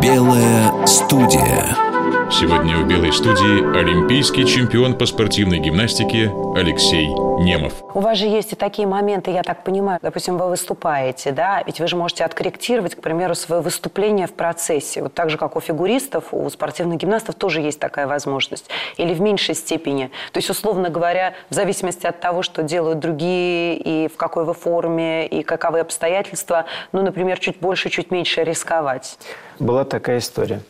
Белая 0.01 0.87
студия. 0.87 1.90
Сегодня 2.31 2.77
в 2.77 2.87
«Белой 2.87 3.11
студии» 3.11 3.77
олимпийский 3.77 4.45
чемпион 4.45 4.97
по 4.97 5.05
спортивной 5.05 5.59
гимнастике 5.59 6.31
Алексей 6.55 7.07
Немов. 7.07 7.73
У 7.93 7.99
вас 7.99 8.17
же 8.17 8.25
есть 8.25 8.53
и 8.53 8.55
такие 8.55 8.87
моменты, 8.87 9.31
я 9.31 9.43
так 9.43 9.65
понимаю, 9.65 9.99
допустим, 10.01 10.37
вы 10.37 10.47
выступаете, 10.47 11.33
да, 11.33 11.61
ведь 11.65 11.81
вы 11.81 11.87
же 11.87 11.97
можете 11.97 12.23
откорректировать, 12.23 12.95
к 12.95 13.01
примеру, 13.01 13.35
свое 13.35 13.61
выступление 13.61 14.27
в 14.27 14.33
процессе. 14.33 15.03
Вот 15.03 15.13
так 15.13 15.29
же, 15.29 15.37
как 15.37 15.57
у 15.57 15.59
фигуристов, 15.59 16.29
у 16.31 16.49
спортивных 16.49 16.99
гимнастов 16.99 17.35
тоже 17.35 17.59
есть 17.59 17.81
такая 17.81 18.07
возможность. 18.07 18.69
Или 18.95 19.13
в 19.13 19.19
меньшей 19.19 19.53
степени. 19.53 20.09
То 20.31 20.37
есть, 20.37 20.49
условно 20.49 20.89
говоря, 20.89 21.33
в 21.49 21.53
зависимости 21.53 22.07
от 22.07 22.21
того, 22.21 22.43
что 22.43 22.63
делают 22.63 22.99
другие, 22.99 23.75
и 23.75 24.07
в 24.07 24.15
какой 24.15 24.45
вы 24.45 24.53
форме, 24.53 25.27
и 25.27 25.43
каковы 25.43 25.81
обстоятельства, 25.81 26.63
ну, 26.93 27.01
например, 27.01 27.39
чуть 27.39 27.59
больше, 27.59 27.89
чуть 27.89 28.09
меньше 28.09 28.45
рисковать. 28.45 29.17
Была 29.59 29.83
такая 29.83 30.19
история. 30.19 30.61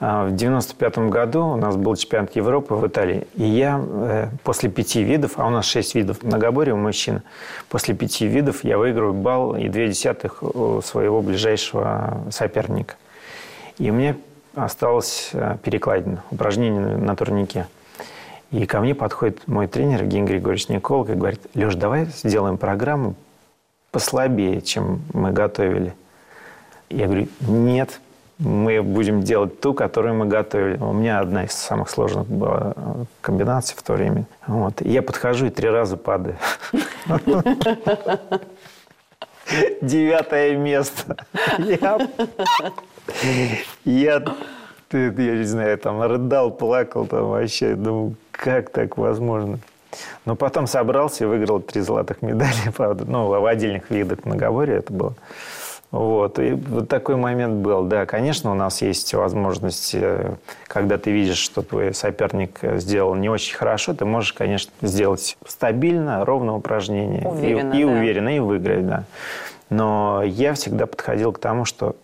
А, 0.00 0.26
в 0.26 0.34
95 0.34 0.98
году 1.10 1.46
у 1.46 1.56
нас 1.56 1.76
был 1.76 1.94
чемпионат 1.96 2.34
Европы 2.34 2.74
в 2.74 2.86
Италии. 2.86 3.26
И 3.34 3.44
я 3.44 3.80
э, 3.82 4.28
после 4.42 4.68
пяти 4.68 5.02
видов, 5.02 5.32
а 5.36 5.46
у 5.46 5.50
нас 5.50 5.64
шесть 5.64 5.94
видов 5.94 6.22
многоборья 6.22 6.74
у 6.74 6.76
мужчин, 6.76 7.22
после 7.68 7.94
пяти 7.94 8.26
видов 8.26 8.64
я 8.64 8.76
выигрываю 8.78 9.14
балл 9.14 9.56
и 9.56 9.68
две 9.68 9.88
десятых 9.88 10.42
у 10.42 10.80
своего 10.82 11.22
ближайшего 11.22 12.22
соперника. 12.30 12.96
И 13.78 13.90
у 13.90 13.94
меня 13.94 14.16
осталось 14.54 15.30
э, 15.32 15.56
перекладина, 15.62 16.22
упражнение 16.30 16.96
на 16.96 17.14
турнике. 17.16 17.66
И 18.50 18.66
ко 18.66 18.80
мне 18.80 18.94
подходит 18.94 19.46
мой 19.48 19.66
тренер 19.66 20.02
Евгений 20.02 20.26
Григорьевич 20.26 20.68
Николк 20.68 21.10
и 21.10 21.14
говорит, 21.14 21.40
Леш, 21.54 21.74
давай 21.74 22.06
сделаем 22.06 22.56
программу 22.56 23.14
послабее, 23.90 24.60
чем 24.60 25.02
мы 25.12 25.32
готовили. 25.32 25.94
Я 26.90 27.06
говорю, 27.06 27.26
нет, 27.40 28.00
мы 28.38 28.82
будем 28.82 29.22
делать 29.22 29.60
ту, 29.60 29.74
которую 29.74 30.14
мы 30.14 30.26
готовили. 30.26 30.76
У 30.78 30.92
меня 30.92 31.20
одна 31.20 31.44
из 31.44 31.52
самых 31.52 31.88
сложных 31.88 32.26
была 32.26 32.72
э, 32.74 33.04
комбинаций 33.20 33.76
в 33.76 33.82
то 33.82 33.92
время. 33.92 34.26
Вот. 34.46 34.82
И 34.82 34.90
я 34.90 35.02
подхожу 35.02 35.46
и 35.46 35.50
три 35.50 35.68
раза 35.68 35.96
падаю. 35.96 36.36
Девятое 39.80 40.56
место. 40.56 41.16
Я, 41.58 42.08
я, 43.84 44.22
я 44.92 45.36
не 45.36 45.44
знаю, 45.44 45.78
там 45.78 46.02
рыдал, 46.02 46.50
плакал, 46.50 47.06
там 47.06 47.28
вообще, 47.28 47.74
думаю, 47.74 48.16
как 48.32 48.70
так 48.70 48.96
возможно? 48.96 49.58
Но 50.24 50.34
потом 50.34 50.66
собрался 50.66 51.24
и 51.24 51.26
выиграл 51.26 51.60
три 51.60 51.80
золотых 51.82 52.22
медали, 52.22 52.54
правда, 52.76 53.04
ну, 53.04 53.28
в 53.28 53.46
отдельных 53.46 53.90
видах 53.90 54.24
многоборья 54.24 54.78
это 54.78 54.92
было. 54.92 55.14
Вот. 55.94 56.40
И 56.40 56.50
вот 56.54 56.88
такой 56.88 57.14
момент 57.14 57.62
был. 57.62 57.84
Да, 57.84 58.04
конечно, 58.04 58.50
у 58.50 58.54
нас 58.54 58.82
есть 58.82 59.14
возможность, 59.14 59.94
э, 59.94 60.34
когда 60.66 60.98
ты 60.98 61.12
видишь, 61.12 61.38
что 61.38 61.62
твой 61.62 61.94
соперник 61.94 62.58
сделал 62.78 63.14
не 63.14 63.28
очень 63.28 63.54
хорошо, 63.54 63.94
ты 63.94 64.04
можешь, 64.04 64.32
конечно, 64.32 64.72
сделать 64.82 65.38
стабильно, 65.46 66.24
ровно 66.24 66.56
упражнение. 66.56 67.28
Уверенно, 67.28 67.74
и, 67.74 67.80
и 67.80 67.84
да. 67.84 67.90
уверенно, 67.92 68.36
и 68.36 68.40
выиграть, 68.40 68.84
да. 68.88 69.04
Но 69.70 70.24
я 70.24 70.54
всегда 70.54 70.86
подходил 70.86 71.30
к 71.30 71.38
тому, 71.38 71.64
что 71.64 71.94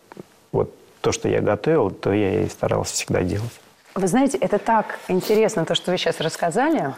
вот 0.53 0.73
то, 1.01 1.11
что 1.11 1.29
я 1.29 1.41
готовил, 1.41 1.91
то 1.91 2.13
я 2.13 2.43
и 2.43 2.49
старался 2.49 2.95
всегда 2.95 3.23
делать. 3.23 3.61
Вы 3.97 4.07
знаете, 4.07 4.39
это 4.39 4.59
так 4.59 5.01
интересно, 5.09 5.65
то, 5.65 5.75
что 5.75 5.91
вы 5.91 5.99
сейчас 5.99 6.21
рассказали, 6.21 6.95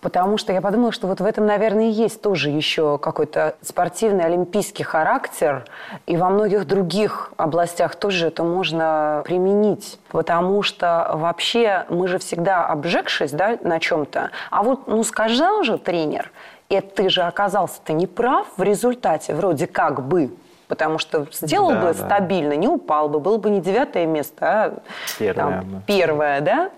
потому 0.00 0.38
что 0.38 0.52
я 0.52 0.60
подумала, 0.60 0.92
что 0.92 1.08
вот 1.08 1.20
в 1.20 1.24
этом, 1.24 1.44
наверное, 1.44 1.88
есть 1.88 2.22
тоже 2.22 2.50
еще 2.50 2.98
какой-то 2.98 3.56
спортивный 3.62 4.24
олимпийский 4.24 4.84
характер, 4.84 5.64
и 6.06 6.16
во 6.16 6.30
многих 6.30 6.64
других 6.68 7.32
областях 7.36 7.96
тоже 7.96 8.28
это 8.28 8.44
можно 8.44 9.22
применить, 9.24 9.98
потому 10.10 10.62
что 10.62 11.10
вообще 11.14 11.84
мы 11.88 12.06
же 12.06 12.18
всегда 12.18 12.64
обжегшись 12.64 13.32
да, 13.32 13.58
на 13.62 13.80
чем-то, 13.80 14.30
а 14.50 14.62
вот, 14.62 14.86
ну, 14.86 15.02
сказал 15.02 15.64
же 15.64 15.78
тренер, 15.78 16.30
и 16.68 16.80
ты 16.80 17.08
же 17.08 17.22
оказался-то 17.22 17.92
неправ 17.92 18.46
в 18.56 18.62
результате, 18.62 19.34
вроде 19.34 19.66
как 19.66 20.06
бы, 20.06 20.30
Потому 20.68 20.98
что 20.98 21.26
сделал 21.30 21.70
Да, 21.70 21.80
бы 21.80 21.86
да. 21.94 22.06
стабильно, 22.06 22.54
не 22.54 22.68
упал 22.68 23.08
бы, 23.08 23.20
было 23.20 23.38
бы 23.38 23.50
не 23.50 23.60
девятое 23.60 24.06
место, 24.06 24.46
а 24.46 24.82
Первое, 25.18 25.34
там, 25.34 25.70
да. 25.70 25.82
первое, 25.86 26.40
да? 26.40 26.70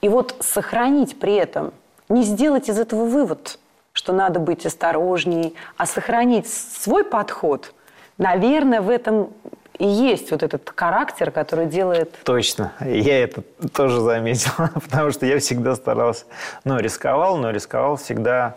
И 0.00 0.08
вот 0.08 0.36
сохранить 0.40 1.18
при 1.18 1.34
этом, 1.34 1.72
не 2.08 2.22
сделать 2.24 2.68
из 2.68 2.78
этого 2.78 3.04
вывод, 3.04 3.58
что 3.92 4.12
надо 4.12 4.40
быть 4.40 4.66
осторожней, 4.66 5.54
а 5.76 5.86
сохранить 5.86 6.48
свой 6.48 7.04
подход, 7.04 7.72
наверное, 8.18 8.80
в 8.80 8.90
этом 8.90 9.30
и 9.78 9.86
есть 9.86 10.30
вот 10.30 10.42
этот 10.42 10.72
характер, 10.74 11.30
который 11.32 11.66
делает... 11.66 12.14
Точно. 12.24 12.72
Я 12.80 13.24
это 13.24 13.42
тоже 13.72 14.00
заметил, 14.00 14.52
потому 14.74 15.10
что 15.10 15.26
я 15.26 15.38
всегда 15.38 15.74
старался, 15.74 16.26
ну, 16.64 16.78
рисковал, 16.78 17.36
но 17.38 17.50
рисковал 17.50 17.96
всегда, 17.96 18.56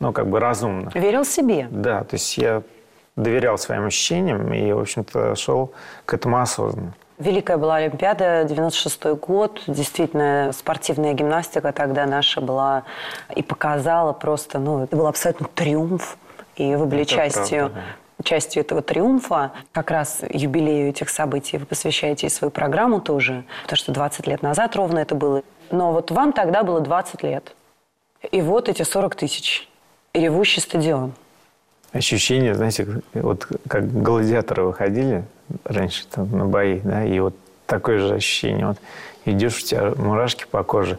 ну, 0.00 0.12
как 0.12 0.26
бы 0.28 0.40
разумно. 0.40 0.90
Верил 0.94 1.24
себе. 1.24 1.68
Да, 1.70 2.02
то 2.02 2.14
есть 2.14 2.36
я 2.38 2.62
доверял 3.18 3.58
своим 3.58 3.86
ощущениям 3.86 4.52
и, 4.52 4.72
в 4.72 4.80
общем-то, 4.80 5.34
шел 5.34 5.72
к 6.06 6.14
этому 6.14 6.40
осознанно. 6.40 6.94
Великая 7.18 7.56
была 7.56 7.76
Олимпиада, 7.76 8.44
96 8.44 9.04
год. 9.20 9.60
Действительно, 9.66 10.52
спортивная 10.52 11.14
гимнастика 11.14 11.72
тогда 11.72 12.06
наша 12.06 12.40
была 12.40 12.84
и 13.34 13.42
показала 13.42 14.12
просто, 14.12 14.60
ну, 14.60 14.84
это 14.84 14.94
был 14.94 15.08
абсолютно 15.08 15.48
триумф. 15.52 16.16
И 16.54 16.76
вы 16.76 16.86
были 16.86 17.02
Это 17.02 17.10
частью, 17.10 17.70
правда, 17.70 17.82
частью 18.22 18.60
этого 18.60 18.82
триумфа. 18.82 19.50
Как 19.72 19.90
раз 19.90 20.20
юбилею 20.30 20.90
этих 20.90 21.08
событий 21.08 21.58
вы 21.58 21.66
посвящаете 21.66 22.28
и 22.28 22.30
свою 22.30 22.52
программу 22.52 23.00
тоже, 23.00 23.44
потому 23.62 23.76
что 23.76 23.92
20 23.92 24.26
лет 24.28 24.42
назад 24.42 24.76
ровно 24.76 25.00
это 25.00 25.16
было. 25.16 25.42
Но 25.72 25.92
вот 25.92 26.12
вам 26.12 26.32
тогда 26.32 26.62
было 26.62 26.80
20 26.80 27.24
лет. 27.24 27.52
И 28.30 28.40
вот 28.40 28.68
эти 28.68 28.82
40 28.82 29.16
тысяч. 29.16 29.68
И 30.12 30.20
ревущий 30.20 30.62
стадион. 30.62 31.14
Ощущение, 31.92 32.54
знаете, 32.54 32.86
вот 33.14 33.46
как 33.66 33.90
гладиаторы 33.90 34.64
выходили 34.64 35.24
раньше 35.64 36.06
там, 36.06 36.30
на 36.36 36.44
бои, 36.44 36.80
да, 36.80 37.04
и 37.04 37.18
вот 37.18 37.34
такое 37.66 37.98
же 37.98 38.14
ощущение. 38.14 38.66
Вот 38.66 38.78
идешь, 39.24 39.58
у 39.58 39.66
тебя 39.66 39.92
мурашки 39.96 40.44
по 40.50 40.62
коже, 40.62 40.98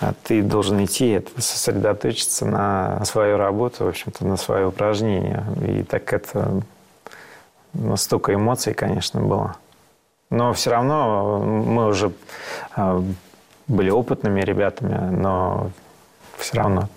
а 0.00 0.12
ты 0.24 0.42
должен 0.42 0.84
идти, 0.84 1.08
это, 1.08 1.40
сосредоточиться 1.40 2.44
на 2.44 3.02
свою 3.04 3.38
работу, 3.38 3.84
в 3.84 3.88
общем-то, 3.88 4.26
на 4.26 4.36
свое 4.36 4.66
упражнение. 4.66 5.44
И 5.66 5.82
так 5.82 6.12
это 6.12 6.60
ну, 7.72 7.96
столько 7.96 8.34
эмоций, 8.34 8.74
конечно, 8.74 9.20
было. 9.20 9.56
Но 10.28 10.52
все 10.52 10.70
равно 10.70 11.38
мы 11.40 11.86
уже 11.86 12.12
а, 12.74 13.02
были 13.68 13.90
опытными 13.90 14.40
ребятами, 14.40 15.10
но 15.14 15.70
все 16.36 16.58
равно 16.58 16.88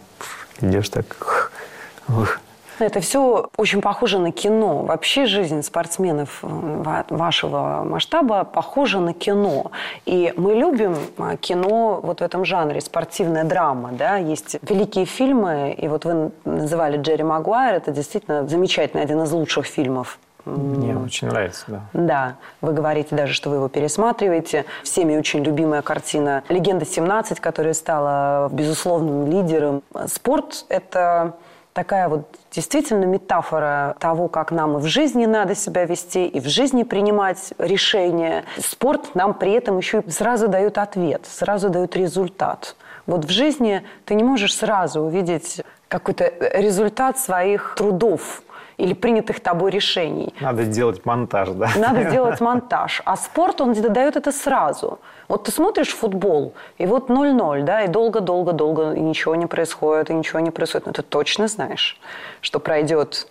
идешь 0.62 0.90
так... 0.90 1.52
ух. 2.10 2.40
Это 2.80 3.00
все 3.02 3.50
очень 3.58 3.82
похоже 3.82 4.20
на 4.20 4.32
кино. 4.32 4.84
Вообще 4.84 5.26
жизнь 5.26 5.62
спортсменов 5.62 6.40
э, 6.44 6.48
ва- 6.48 7.06
вашего 7.10 7.84
масштаба 7.86 8.44
похожа 8.44 9.00
на 9.00 9.14
кино. 9.14 9.72
И 10.06 10.34
мы 10.38 10.54
любим 10.54 10.96
э, 11.18 11.36
кино 11.38 12.00
вот 12.02 12.20
в 12.20 12.24
этом 12.24 12.46
жанре, 12.46 12.82
спортивная 12.82 13.44
драма. 13.44 13.92
Да? 13.92 14.18
Есть 14.18 14.58
великие 14.62 15.06
фильмы, 15.06 15.76
и 15.78 15.88
вот 15.88 16.06
вы 16.06 16.32
называли 16.46 16.98
Джерри 16.98 17.24
Магуайр, 17.24 17.76
это 17.76 17.92
действительно 17.92 18.48
замечательный, 18.48 19.04
один 19.04 19.22
из 19.24 19.32
лучших 19.32 19.66
фильмов. 19.66 20.18
Мне 20.46 20.98
очень 20.98 21.28
нравится, 21.28 21.66
да. 21.68 21.82
Да, 21.94 22.36
вы 22.62 22.74
говорите 22.74 23.14
даже, 23.16 23.34
что 23.34 23.50
вы 23.50 23.58
его 23.58 23.68
пересматриваете. 23.68 24.66
Всеми 24.84 25.18
очень 25.18 25.44
любимая 25.44 25.82
картина 25.82 26.44
«Легенда 26.50 26.86
17», 26.86 27.40
которая 27.40 27.74
стала 27.74 28.50
безусловным 28.50 29.30
лидером. 29.30 29.84
Спорт– 30.08 30.66
это 30.70 31.36
такая 31.74 32.10
вот 32.10 32.28
действительно 32.52 33.06
метафора 33.06 33.96
того, 34.00 34.28
как 34.28 34.52
нам 34.52 34.78
и 34.78 34.82
в 34.82 34.86
жизни 34.86 35.26
надо 35.26 35.56
себя 35.56 35.86
вести, 35.86 36.28
и 36.28 36.40
в 36.40 36.48
жизни 36.48 36.84
принимать 36.84 37.54
решения. 37.58 38.46
Спорт 38.58 39.16
нам 39.16 39.34
при 39.34 39.54
этом 39.54 39.78
еще 39.78 40.04
и 40.06 40.10
сразу 40.12 40.48
дает 40.48 40.78
ответ, 40.78 41.26
сразу 41.26 41.70
дает 41.70 41.96
результат. 41.96 42.76
Вот 43.06 43.26
в 43.26 43.30
жизни 43.30 43.84
ты 44.06 44.16
не 44.16 44.24
можешь 44.24 44.56
сразу 44.56 45.02
увидеть 45.02 45.62
какой-то 45.88 46.32
результат 46.54 47.18
своих 47.18 47.74
трудов. 47.76 48.44
Или 48.80 48.94
принятых 48.94 49.40
тобой 49.40 49.72
решений. 49.72 50.34
Надо 50.42 50.64
сделать 50.64 51.06
монтаж, 51.06 51.50
да? 51.50 51.70
Надо 51.76 52.04
сделать 52.10 52.42
монтаж. 52.42 53.02
А 53.06 53.16
спорт, 53.18 53.62
он 53.62 53.74
дает 53.74 54.16
это 54.16 54.32
сразу. 54.32 55.00
Вот 55.28 55.44
ты 55.44 55.52
смотришь 55.52 55.90
футбол, 55.90 56.54
и 56.78 56.86
вот 56.86 57.10
0-0, 57.10 57.64
да, 57.64 57.84
и 57.84 57.88
долго-долго-долго, 57.88 58.94
и 58.94 59.00
ничего 59.00 59.36
не 59.36 59.46
происходит, 59.46 60.10
и 60.10 60.14
ничего 60.14 60.40
не 60.40 60.52
происходит. 60.52 60.88
Но 60.88 60.94
ты 60.94 61.02
точно 61.02 61.48
знаешь, 61.48 62.00
что 62.42 62.60
пройдет 62.60 63.28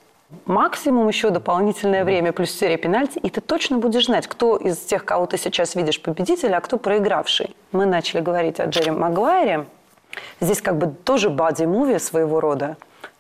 максимум 0.47 1.09
еще 1.09 1.31
дополнительное 1.31 2.05
время 2.05 2.33
плюс 2.33 2.51
серия 2.51 2.77
пенальти, 2.77 3.19
и 3.19 3.31
ты 3.31 3.41
точно 3.41 3.79
будешь 3.79 4.07
знать, 4.07 4.27
кто 4.27 4.57
из 4.57 4.77
тех, 4.79 5.05
кого 5.05 5.27
ты 5.27 5.39
сейчас 5.39 5.75
видишь 5.75 6.01
победитель, 6.01 6.55
а 6.55 6.61
кто 6.61 6.79
проигравший. 6.79 7.57
Мы 7.73 7.87
начали 7.87 8.21
говорить 8.21 8.61
о 8.61 8.67
Джерри 8.67 8.91
Магуайре. 8.91 9.67
Здесь 10.41 10.61
как 10.61 10.77
бы 10.77 10.89
тоже 11.05 11.31
бади-муви 11.31 11.99
своего 11.99 12.41
рода. 12.41 12.77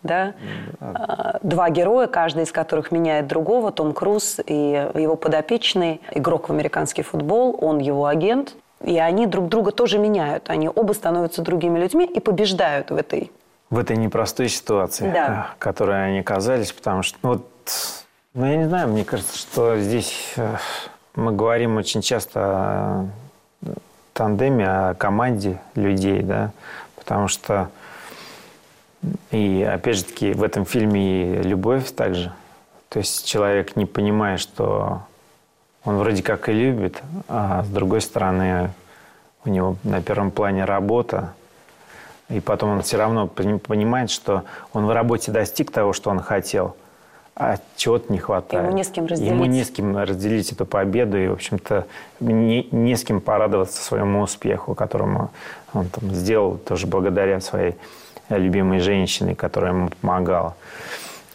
Да? 0.08 0.34
А, 0.80 1.38
два 1.42 1.70
героя, 1.70 2.06
каждый 2.06 2.44
из 2.44 2.52
которых 2.52 2.90
меняет 2.90 3.26
другого. 3.26 3.70
Том 3.70 3.92
Круз 3.92 4.40
и 4.44 4.90
его 4.94 5.16
подопечный, 5.16 6.00
игрок 6.12 6.48
в 6.48 6.52
американский 6.52 7.02
футбол, 7.02 7.56
он 7.60 7.78
его 7.78 8.06
агент. 8.06 8.54
И 8.84 8.98
они 8.98 9.26
друг 9.26 9.48
друга 9.48 9.72
тоже 9.72 9.98
меняют. 9.98 10.50
Они 10.50 10.68
оба 10.68 10.92
становятся 10.92 11.42
другими 11.42 11.78
людьми 11.78 12.04
и 12.04 12.20
побеждают 12.20 12.90
в 12.90 12.96
этой 12.96 13.30
в 13.70 13.78
этой 13.78 13.96
непростой 13.96 14.48
ситуации, 14.48 15.10
да. 15.12 15.50
в 15.54 15.58
которой 15.58 16.08
они 16.08 16.20
оказались, 16.20 16.72
потому 16.72 17.02
что, 17.02 17.18
ну, 17.22 17.28
вот, 17.34 17.46
ну, 18.32 18.46
я 18.46 18.56
не 18.56 18.66
знаю, 18.66 18.88
мне 18.88 19.04
кажется, 19.04 19.36
что 19.36 19.78
здесь 19.78 20.32
э, 20.36 20.56
мы 21.14 21.32
говорим 21.32 21.76
очень 21.76 22.00
часто 22.00 22.40
о 22.40 23.06
тандеме, 24.14 24.66
о 24.68 24.94
команде 24.94 25.60
людей, 25.74 26.22
да, 26.22 26.52
потому 26.96 27.28
что 27.28 27.68
и, 29.30 29.62
опять 29.62 29.96
же 29.96 30.04
таки, 30.04 30.32
в 30.32 30.42
этом 30.42 30.64
фильме 30.64 31.40
и 31.40 31.42
любовь 31.42 31.90
также. 31.92 32.32
То 32.88 32.98
есть 32.98 33.26
человек 33.26 33.76
не 33.76 33.86
понимает, 33.86 34.40
что 34.40 35.02
он 35.84 35.96
вроде 35.98 36.22
как 36.22 36.48
и 36.48 36.52
любит, 36.52 37.02
а 37.28 37.62
с 37.64 37.68
другой 37.68 38.00
стороны 38.00 38.70
у 39.44 39.50
него 39.50 39.76
на 39.84 40.02
первом 40.02 40.30
плане 40.30 40.64
работа, 40.64 41.34
и 42.28 42.40
потом 42.40 42.70
он 42.70 42.82
все 42.82 42.96
равно 42.96 43.26
понимает, 43.26 44.10
что 44.10 44.44
он 44.72 44.86
в 44.86 44.90
работе 44.90 45.32
достиг 45.32 45.70
того, 45.70 45.92
что 45.92 46.10
он 46.10 46.20
хотел, 46.20 46.76
а 47.34 47.56
чего-то 47.76 48.12
не 48.12 48.18
хватает. 48.18 48.66
Ему 48.66 48.76
не 48.76 48.84
с 48.84 48.88
кем 48.88 49.06
разделить. 49.06 49.32
Ему 49.32 49.44
не 49.44 49.64
с 49.64 49.70
кем 49.70 49.96
разделить 49.96 50.52
эту 50.52 50.66
победу, 50.66 51.16
и, 51.16 51.28
в 51.28 51.32
общем-то, 51.34 51.86
не, 52.20 52.68
не 52.70 52.96
с 52.96 53.04
кем 53.04 53.20
порадоваться 53.20 53.82
своему 53.82 54.22
успеху, 54.22 54.74
которому 54.74 55.30
он 55.72 55.88
там 55.88 56.10
сделал 56.12 56.58
тоже 56.58 56.86
благодаря 56.86 57.40
своей 57.40 57.76
любимой 58.28 58.80
женщине, 58.80 59.34
которая 59.34 59.72
ему 59.72 59.90
помогала. 60.00 60.56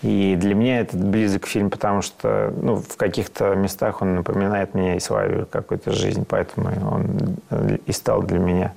И 0.01 0.35
для 0.37 0.53
меня 0.53 0.81
этот 0.81 1.01
близок 1.01 1.47
фильм, 1.47 1.69
потому 1.69 2.01
что 2.01 2.53
ну, 2.61 2.75
в 2.75 2.97
каких-то 2.97 3.55
местах 3.55 4.01
он 4.01 4.15
напоминает 4.15 4.73
мне 4.73 4.97
и 4.97 4.99
свою 4.99 5.45
какую-то 5.45 5.91
жизнь, 5.91 6.25
поэтому 6.27 6.69
он 6.91 7.37
и 7.85 7.91
стал 7.93 8.21
для 8.21 8.37
меня 8.37 8.73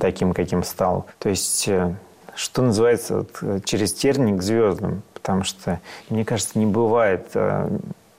таким, 0.00 0.32
каким 0.32 0.64
стал. 0.64 1.06
То 1.18 1.28
есть, 1.28 1.68
э, 1.68 1.94
что 2.34 2.62
называется, 2.62 3.18
вот, 3.18 3.38
э, 3.42 3.60
через 3.64 3.92
терник 3.92 4.38
к 4.38 4.42
звездам, 4.42 5.02
потому 5.14 5.44
что, 5.44 5.80
мне 6.08 6.24
кажется, 6.24 6.58
не 6.58 6.66
бывает 6.66 7.28
э, 7.34 7.68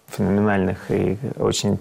феноменальных 0.08 0.90
и 0.92 1.18
очень 1.38 1.80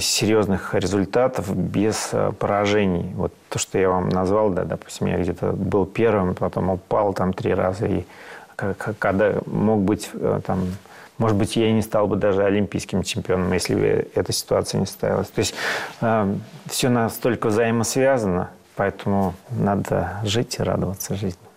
серьезных 0.00 0.74
результатов 0.74 1.54
без 1.56 2.12
поражений. 2.38 3.12
Вот 3.14 3.32
то, 3.48 3.58
что 3.58 3.78
я 3.78 3.88
вам 3.88 4.08
назвал, 4.08 4.50
да, 4.50 4.64
допустим, 4.64 5.08
я 5.08 5.18
где-то 5.18 5.52
был 5.52 5.86
первым, 5.86 6.34
потом 6.34 6.70
упал 6.70 7.14
там 7.14 7.32
три 7.32 7.52
раза, 7.52 7.86
и 7.86 8.04
когда 8.98 9.34
мог 9.46 9.80
быть 9.80 10.10
там 10.46 10.66
может 11.18 11.36
быть, 11.36 11.54
я 11.56 11.68
и 11.68 11.72
не 11.72 11.82
стал 11.82 12.08
бы 12.08 12.16
даже 12.16 12.42
олимпийским 12.42 13.04
чемпионом, 13.04 13.52
если 13.52 13.74
бы 13.74 14.08
эта 14.14 14.32
ситуация 14.32 14.80
не 14.80 14.86
состоялась. 14.86 15.28
То 15.28 15.38
есть 15.38 15.54
э, 16.00 16.34
все 16.66 16.88
настолько 16.88 17.46
взаимосвязано, 17.46 18.50
Поэтому 18.74 19.34
надо 19.50 20.20
жить 20.24 20.56
и 20.58 20.62
радоваться 20.62 21.14
жизни. 21.14 21.51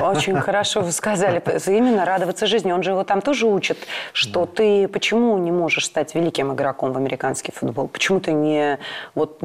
Очень 0.00 0.40
хорошо 0.40 0.80
вы 0.80 0.92
сказали. 0.92 1.42
Именно 1.66 2.04
радоваться 2.04 2.46
жизни. 2.46 2.72
Он 2.72 2.82
же 2.82 2.90
его 2.90 3.04
там 3.04 3.20
тоже 3.20 3.46
учит, 3.46 3.78
что 4.12 4.46
да. 4.46 4.52
ты 4.54 4.88
почему 4.88 5.36
не 5.38 5.50
можешь 5.50 5.86
стать 5.86 6.14
великим 6.14 6.52
игроком 6.52 6.92
в 6.92 6.96
американский 6.96 7.52
футбол? 7.52 7.88
Почему 7.88 8.20
ты 8.20 8.32
не... 8.32 8.78
Вот, 9.14 9.40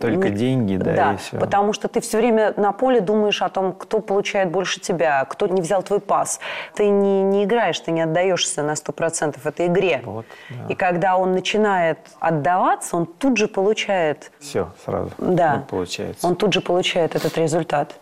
Только 0.00 0.30
не, 0.30 0.36
деньги, 0.36 0.76
да, 0.76 0.94
да 0.94 1.12
и 1.14 1.16
все. 1.16 1.38
потому 1.38 1.72
что 1.72 1.88
ты 1.88 2.00
все 2.00 2.18
время 2.18 2.54
на 2.56 2.72
поле 2.72 3.00
думаешь 3.00 3.42
о 3.42 3.48
том, 3.48 3.72
кто 3.72 4.00
получает 4.00 4.50
больше 4.50 4.80
тебя, 4.80 5.24
кто 5.24 5.46
не 5.46 5.60
взял 5.60 5.82
твой 5.82 6.00
пас. 6.00 6.40
Ты 6.74 6.88
не, 6.88 7.22
не 7.22 7.44
играешь, 7.44 7.78
ты 7.80 7.90
не 7.90 8.02
отдаешься 8.02 8.62
на 8.62 8.72
100% 8.72 9.36
этой 9.44 9.66
игре. 9.66 10.02
Вот, 10.04 10.26
да. 10.50 10.56
И 10.68 10.74
когда 10.74 11.16
он 11.16 11.32
начинает 11.32 11.98
отдаваться, 12.20 12.96
он 12.96 13.06
тут 13.06 13.36
же 13.36 13.48
получает... 13.48 14.30
Все, 14.40 14.70
сразу. 14.84 15.10
Да. 15.18 15.56
Вот 15.56 15.66
получается. 15.68 16.26
Он 16.26 16.36
тут 16.36 16.52
же 16.52 16.60
получает 16.60 17.14
этот 17.14 17.36
результат. 17.38 17.94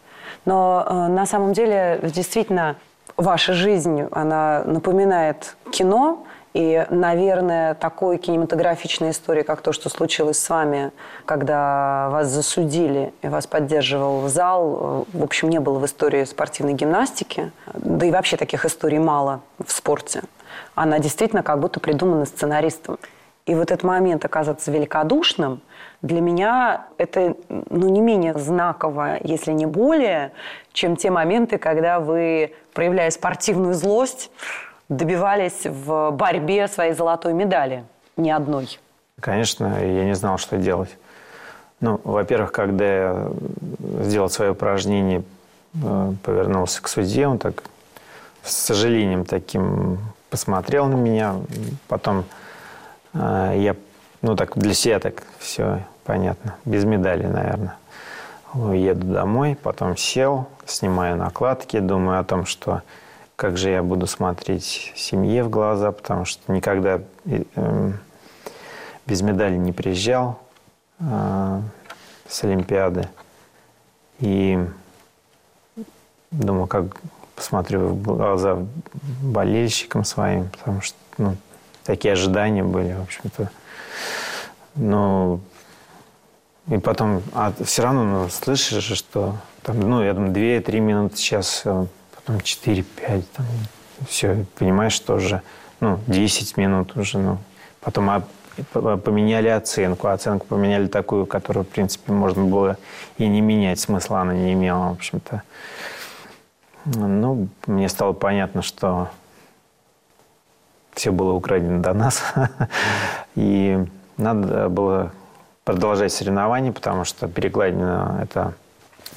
Но 0.44 0.84
э, 0.86 1.08
на 1.08 1.26
самом 1.26 1.52
деле, 1.52 2.00
действительно, 2.02 2.76
ваша 3.16 3.52
жизнь, 3.52 4.08
она 4.10 4.62
напоминает 4.64 5.56
кино, 5.70 6.24
и, 6.54 6.86
наверное, 6.90 7.74
такой 7.74 8.18
кинематографичной 8.18 9.10
истории, 9.10 9.42
как 9.42 9.62
то, 9.62 9.72
что 9.72 9.88
случилось 9.88 10.38
с 10.38 10.50
вами, 10.50 10.92
когда 11.24 12.08
вас 12.10 12.28
засудили 12.28 13.14
и 13.22 13.28
вас 13.28 13.46
поддерживал 13.46 14.28
зал, 14.28 15.06
э, 15.14 15.18
в 15.18 15.24
общем, 15.24 15.48
не 15.48 15.60
было 15.60 15.78
в 15.78 15.86
истории 15.86 16.24
спортивной 16.24 16.74
гимнастики. 16.74 17.52
Да 17.72 18.04
и 18.04 18.10
вообще 18.10 18.36
таких 18.36 18.66
историй 18.66 18.98
мало 18.98 19.40
в 19.64 19.72
спорте. 19.72 20.22
Она 20.74 20.98
действительно 20.98 21.42
как 21.42 21.58
будто 21.58 21.80
придумана 21.80 22.26
сценаристом. 22.26 22.98
И 23.46 23.54
вот 23.54 23.70
этот 23.70 23.82
момент 23.82 24.24
оказаться 24.24 24.70
великодушным, 24.70 25.60
для 26.00 26.20
меня 26.20 26.86
это 26.98 27.34
ну, 27.48 27.88
не 27.88 28.00
менее 28.00 28.38
знаково, 28.38 29.18
если 29.22 29.52
не 29.52 29.66
более, 29.66 30.32
чем 30.72 30.96
те 30.96 31.10
моменты, 31.10 31.58
когда 31.58 31.98
вы, 31.98 32.52
проявляя 32.72 33.10
спортивную 33.10 33.74
злость, 33.74 34.30
добивались 34.88 35.64
в 35.64 36.10
борьбе 36.10 36.68
своей 36.68 36.92
золотой 36.92 37.32
медали. 37.32 37.84
Ни 38.16 38.30
одной. 38.30 38.78
Конечно, 39.20 39.78
я 39.80 40.04
не 40.04 40.14
знал, 40.14 40.38
что 40.38 40.56
делать. 40.56 40.96
Ну, 41.80 42.00
во-первых, 42.04 42.52
когда 42.52 42.84
я 42.84 43.30
сделал 44.02 44.28
свое 44.28 44.52
упражнение, 44.52 45.22
э, 45.74 46.12
повернулся 46.22 46.80
к 46.82 46.88
судье, 46.88 47.26
он 47.26 47.38
так 47.38 47.64
с 48.42 48.52
сожалением 48.52 49.24
таким 49.24 49.98
посмотрел 50.30 50.86
на 50.86 50.94
меня. 50.94 51.36
Потом 51.88 52.24
я, 53.14 53.76
ну 54.22 54.36
так 54.36 54.56
для 54.56 54.74
себя 54.74 54.98
так 54.98 55.22
все 55.38 55.84
понятно, 56.04 56.56
без 56.64 56.84
медали, 56.84 57.26
наверное. 57.26 57.76
Еду 58.54 59.06
домой, 59.06 59.56
потом 59.60 59.96
сел, 59.96 60.46
снимаю 60.66 61.16
накладки, 61.16 61.78
думаю 61.78 62.20
о 62.20 62.24
том, 62.24 62.44
что 62.44 62.82
как 63.36 63.56
же 63.56 63.70
я 63.70 63.82
буду 63.82 64.06
смотреть 64.06 64.92
семье 64.94 65.42
в 65.42 65.50
глаза, 65.50 65.90
потому 65.90 66.26
что 66.26 66.52
никогда 66.52 67.00
э, 67.24 67.92
без 69.06 69.22
медали 69.22 69.56
не 69.56 69.72
приезжал 69.72 70.38
э, 71.00 71.60
с 72.28 72.44
Олимпиады. 72.44 73.08
И 74.20 74.64
думаю, 76.30 76.66
как 76.66 76.84
посмотрю 77.34 77.88
в 77.88 78.02
глаза 78.02 78.58
болельщикам 79.22 80.04
своим, 80.04 80.48
потому 80.50 80.80
что 80.80 80.96
ну, 81.18 81.36
такие 81.84 82.12
ожидания 82.12 82.62
были, 82.62 82.92
в 82.92 83.02
общем-то. 83.02 83.50
Но 84.74 85.40
и 86.68 86.78
потом, 86.78 87.22
а 87.34 87.52
все 87.64 87.82
равно 87.82 88.04
ну, 88.04 88.28
слышишь, 88.28 88.84
что 88.96 89.36
там, 89.62 89.80
ну, 89.80 90.02
я 90.02 90.14
думаю, 90.14 90.32
2-3 90.32 90.80
минуты 90.80 91.16
сейчас, 91.16 91.62
э, 91.64 91.86
потом 92.14 92.36
4-5, 92.36 93.24
там, 93.34 93.46
все, 94.08 94.46
понимаешь, 94.58 94.92
что 94.92 95.14
уже, 95.14 95.42
ну, 95.80 95.98
10 96.06 96.56
минут 96.56 96.96
уже, 96.96 97.18
ну, 97.18 97.38
потом 97.80 98.10
а, 98.10 98.24
поменяли 98.96 99.48
оценку, 99.48 100.08
оценку 100.08 100.46
поменяли 100.46 100.86
такую, 100.86 101.26
которую, 101.26 101.64
в 101.64 101.68
принципе, 101.68 102.12
можно 102.12 102.44
было 102.44 102.76
и 103.18 103.26
не 103.26 103.40
менять, 103.40 103.80
смысла 103.80 104.20
она 104.20 104.34
не 104.34 104.52
имела, 104.52 104.88
в 104.90 104.92
общем-то. 104.92 105.42
Ну, 106.84 107.48
мне 107.66 107.88
стало 107.88 108.12
понятно, 108.12 108.62
что 108.62 109.10
все 110.94 111.10
было 111.10 111.32
украдено 111.32 111.80
до 111.80 111.92
нас. 111.92 112.22
И 113.34 113.78
надо 114.16 114.68
было 114.68 115.12
продолжать 115.64 116.12
соревнования, 116.12 116.72
потому 116.72 117.04
что 117.04 117.28
перекладина– 117.28 118.20
это 118.22 118.54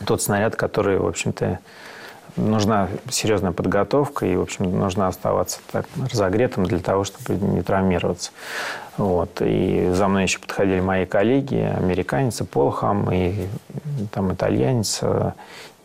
тот 0.06 0.22
снаряд, 0.22 0.56
который, 0.56 1.00
в 1.00 1.08
общем-то, 1.08 1.60
нужна 2.38 2.90
серьезная 3.10 3.52
подготовка 3.52 4.26
и, 4.26 4.36
в 4.36 4.42
общем, 4.42 4.78
нужно 4.78 5.08
оставаться 5.08 5.60
так 5.72 5.86
разогретым 6.12 6.66
для 6.66 6.80
того, 6.80 7.04
чтобы 7.04 7.36
не 7.36 7.62
травмироваться. 7.62 8.32
Вот. 8.98 9.42
И 9.42 9.90
за 9.94 10.08
мной 10.08 10.24
еще 10.24 10.40
подходили 10.40 10.80
мои 10.80 11.06
коллеги, 11.06 11.56
американец 11.56 12.42
Полхам 12.52 13.12
и 13.12 13.48
там 14.12 14.34
итальянец 14.34 15.02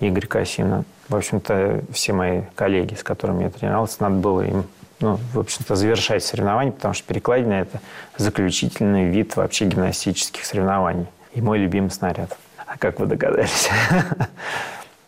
Игорь 0.01 0.27
Кассина. 0.27 0.85
В 1.09 1.17
общем-то, 1.17 1.83
все 1.93 2.13
мои 2.13 2.43
коллеги, 2.55 2.95
с 2.95 3.03
которыми 3.03 3.45
я 3.45 3.51
тренировался, 3.51 3.97
надо 4.01 4.17
было 4.17 4.43
им 4.43 4.65
ну, 5.01 5.19
в 5.33 5.39
общем-то, 5.39 5.77
завершать 5.77 6.25
соревнования, 6.25 6.73
потому 6.73 6.95
что 6.95 7.07
перекладина– 7.07 7.53
это 7.55 7.81
заключительный 8.17 9.09
вид 9.09 9.37
вообще 9.37 9.65
гимнастических 9.67 10.45
соревнований. 10.45 11.07
И 11.33 11.41
мой 11.41 11.59
любимый 11.59 11.91
снаряд. 11.91 12.37
А 12.67 12.79
как 12.79 13.01
вы 13.01 13.07
догадались? 13.07 13.69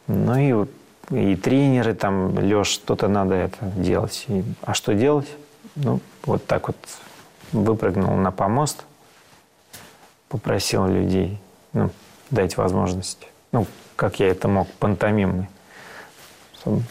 Ну 0.08 0.36
и, 0.36 0.66
и 1.16 1.36
тренеры 1.36 1.94
там, 1.94 2.36
Леш, 2.36 2.66
что-то 2.66 3.06
надо 3.06 3.36
это 3.36 3.56
делать. 3.76 4.24
И, 4.26 4.42
а 4.62 4.74
что 4.74 4.94
делать? 4.94 5.28
Ну, 5.76 6.00
вот 6.24 6.44
так 6.44 6.66
вот 6.66 6.76
выпрыгнул 7.52 8.16
на 8.16 8.32
помост, 8.32 8.84
попросил 10.28 10.86
людей 10.86 11.38
ну, 11.72 11.90
дать 12.30 12.56
возможность, 12.56 13.28
ну, 13.52 13.66
как 13.94 14.18
я 14.18 14.28
это 14.28 14.48
мог, 14.48 14.68
пантомимный, 14.72 15.46
чтобы 16.60 16.82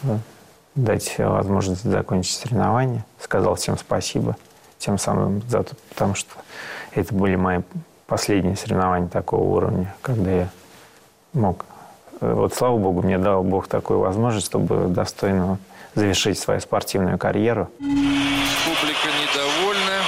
дать 0.74 1.18
возможность 1.18 1.84
закончить 1.84 2.36
соревнования. 2.36 3.04
Сказал 3.20 3.54
всем 3.54 3.76
спасибо, 3.78 4.36
тем 4.78 4.98
самым 4.98 5.42
за 5.48 5.62
то, 5.62 5.74
потому 5.90 6.14
что 6.14 6.30
это 6.92 7.14
были 7.14 7.36
мои 7.36 7.60
последние 8.06 8.56
соревнования 8.56 9.08
такого 9.08 9.42
уровня, 9.42 9.94
когда 10.02 10.30
я 10.30 10.48
мог. 11.32 11.64
Вот 12.20 12.54
слава 12.54 12.78
богу, 12.78 13.02
мне 13.02 13.18
дал 13.18 13.42
Бог 13.42 13.66
такую 13.66 13.98
возможность, 13.98 14.46
чтобы 14.46 14.86
достойно 14.88 15.58
завершить 15.94 16.38
свою 16.38 16.60
спортивную 16.60 17.18
карьеру. 17.18 17.68
Публика 17.78 19.08
недовольна, 19.08 19.98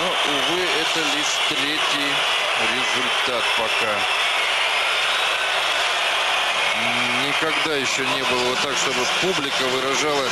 но, 0.00 0.06
увы, 0.32 0.60
это 0.80 1.00
лишь 1.16 1.34
третий 1.48 2.12
результат 2.62 3.42
пока. 3.58 4.31
Никогда 7.42 7.74
еще 7.74 8.06
не 8.06 8.22
было 8.22 8.38
вот 8.50 8.58
так, 8.60 8.76
чтобы 8.76 9.04
публика 9.20 9.62
выражала 9.64 10.28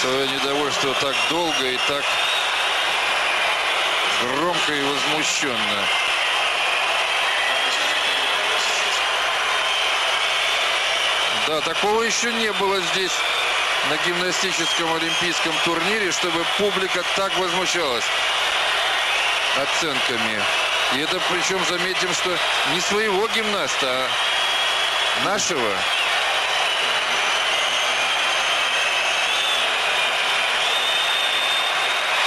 свое 0.00 0.28
недовольство 0.28 0.94
так 1.00 1.16
долго 1.28 1.66
и 1.66 1.76
так 1.88 2.04
громко 4.22 4.72
и 4.72 4.82
возмущенно. 4.82 5.84
Да, 11.48 11.60
такого 11.62 12.02
еще 12.04 12.32
не 12.34 12.52
было 12.52 12.80
здесь 12.92 13.12
на 13.90 13.96
гимнастическом 14.06 14.94
олимпийском 14.94 15.54
турнире, 15.64 16.12
чтобы 16.12 16.46
публика 16.56 17.02
так 17.16 17.36
возмущалась 17.36 18.04
оценками. 19.56 20.40
И 20.94 21.00
это 21.00 21.20
причем 21.32 21.64
заметим, 21.64 22.14
что 22.14 22.38
не 22.72 22.80
своего 22.80 23.26
гимнаста, 23.34 23.88
а 23.88 25.24
нашего. 25.24 25.72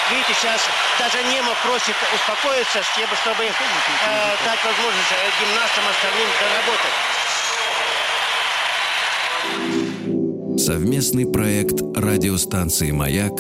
Видите, 0.10 0.34
сейчас 0.40 0.62
даже 1.00 1.18
Немо 1.28 1.54
просит 1.64 1.96
успокоиться, 2.16 2.82
чтобы 2.82 3.16
э, 3.44 4.36
дать 4.46 4.64
возможность 4.64 5.14
гимнастам 5.40 5.84
остальным 5.92 6.30
доработать. 6.40 6.96
Совместный 10.58 11.26
проект 11.26 11.82
радиостанции 11.96 12.92
«Маяк» 12.92 13.34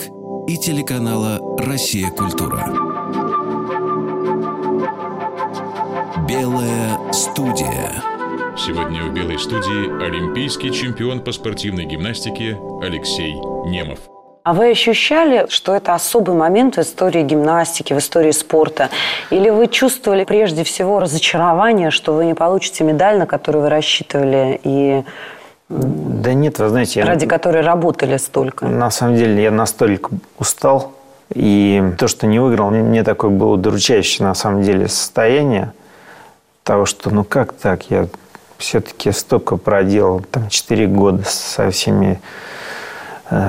и 0.47 0.58
телеканала 0.58 1.39
«Россия. 1.58 2.10
Культура». 2.12 2.60
Белая 6.27 6.99
студия. 7.13 8.03
Сегодня 8.58 9.06
в 9.06 9.13
«Белой 9.13 9.39
студии» 9.39 10.06
олимпийский 10.06 10.73
чемпион 10.73 11.23
по 11.23 11.32
спортивной 11.32 11.86
гимнастике 11.86 12.60
Алексей 12.82 13.34
Немов. 13.65 13.99
А 14.48 14.54
вы 14.54 14.72
ощущали, 14.72 15.46
что 15.50 15.76
это 15.76 15.94
особый 15.94 16.34
момент 16.34 16.78
в 16.78 16.80
истории 16.80 17.22
гимнастики, 17.22 17.92
в 17.92 17.98
истории 17.98 18.32
спорта? 18.32 18.90
Или 19.30 19.50
вы 19.50 19.68
чувствовали 19.68 20.24
прежде 20.24 20.64
всего 20.64 21.02
разочарование, 21.02 21.92
что 21.92 22.14
вы 22.14 22.24
не 22.24 22.34
получите 22.34 22.86
медаль, 22.86 23.18
на 23.20 23.26
которую 23.26 23.64
вы 23.64 23.70
рассчитывали, 23.70 24.58
и 24.64 25.04
да 25.68 26.34
нет, 26.34 26.60
вы 26.60 26.70
знаете... 26.70 27.04
Ради 27.04 27.26
я, 27.26 27.30
которой 27.30 27.62
работали 27.62 28.16
столько. 28.16 28.68
На 28.68 28.90
самом 28.90 29.18
деле 29.18 29.44
я 29.44 29.52
настолько 29.52 30.12
устал, 30.40 30.94
и 31.34 31.84
то, 31.98 32.08
что 32.08 32.26
не 32.26 32.40
выиграл, 32.40 32.70
мне 32.70 33.04
такое 33.04 33.32
было 33.32 33.56
удручающее 33.56 34.26
на 34.26 34.34
самом 34.34 34.62
деле 34.62 34.88
состояние 34.88 35.74
того, 36.64 36.86
что 36.86 37.10
ну 37.10 37.26
как 37.26 37.52
так, 37.52 37.92
я 37.92 38.08
все-таки 38.58 39.12
столько 39.12 39.58
проделал, 39.58 40.22
там, 40.22 40.48
4 40.48 40.88
года 40.88 41.24
со 41.26 41.70
всеми 41.70 42.22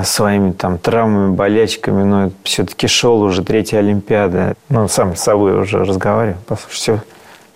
своими 0.05 0.53
там 0.53 0.79
травмами, 0.79 1.35
болячками, 1.35 2.03
но 2.03 2.31
все-таки 2.43 2.87
шел 2.87 3.23
уже 3.23 3.45
третья 3.45 3.79
Олимпиада. 3.79 4.55
Ну, 4.69 4.89
сам 4.89 5.15
с 5.15 5.21
собой 5.21 5.61
уже 5.61 5.85
разговаривал. 5.85 6.39
Все, 6.69 7.01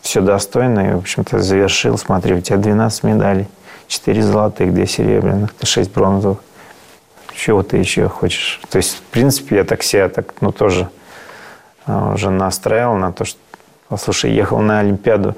все 0.03 0.21
достойно. 0.21 0.91
И, 0.91 0.93
в 0.93 0.99
общем-то, 0.99 1.41
завершил. 1.41 1.99
Смотри, 1.99 2.35
у 2.35 2.41
тебя 2.41 2.59
12 2.59 3.03
медалей. 3.05 3.49
4 3.89 4.23
золотых, 4.23 4.73
2 4.73 4.87
серебряных, 4.87 5.51
6 5.63 5.93
бронзовых. 5.93 6.39
Чего 7.35 7.63
ты 7.63 7.77
еще 7.79 8.09
хочешь? 8.09 8.61
То 8.71 8.77
есть, 8.77 8.97
в 8.97 9.03
принципе, 9.03 9.57
я 9.57 9.65
так 9.65 9.83
себя 9.83 10.09
так, 10.09 10.35
ну, 10.41 10.53
тоже 10.53 10.89
э, 11.87 12.13
уже 12.15 12.31
настраивал 12.31 12.97
на 12.97 13.13
то, 13.13 13.25
что, 13.25 13.39
послушай, 13.89 14.33
ехал 14.33 14.61
на 14.61 14.81
Олимпиаду 14.81 15.35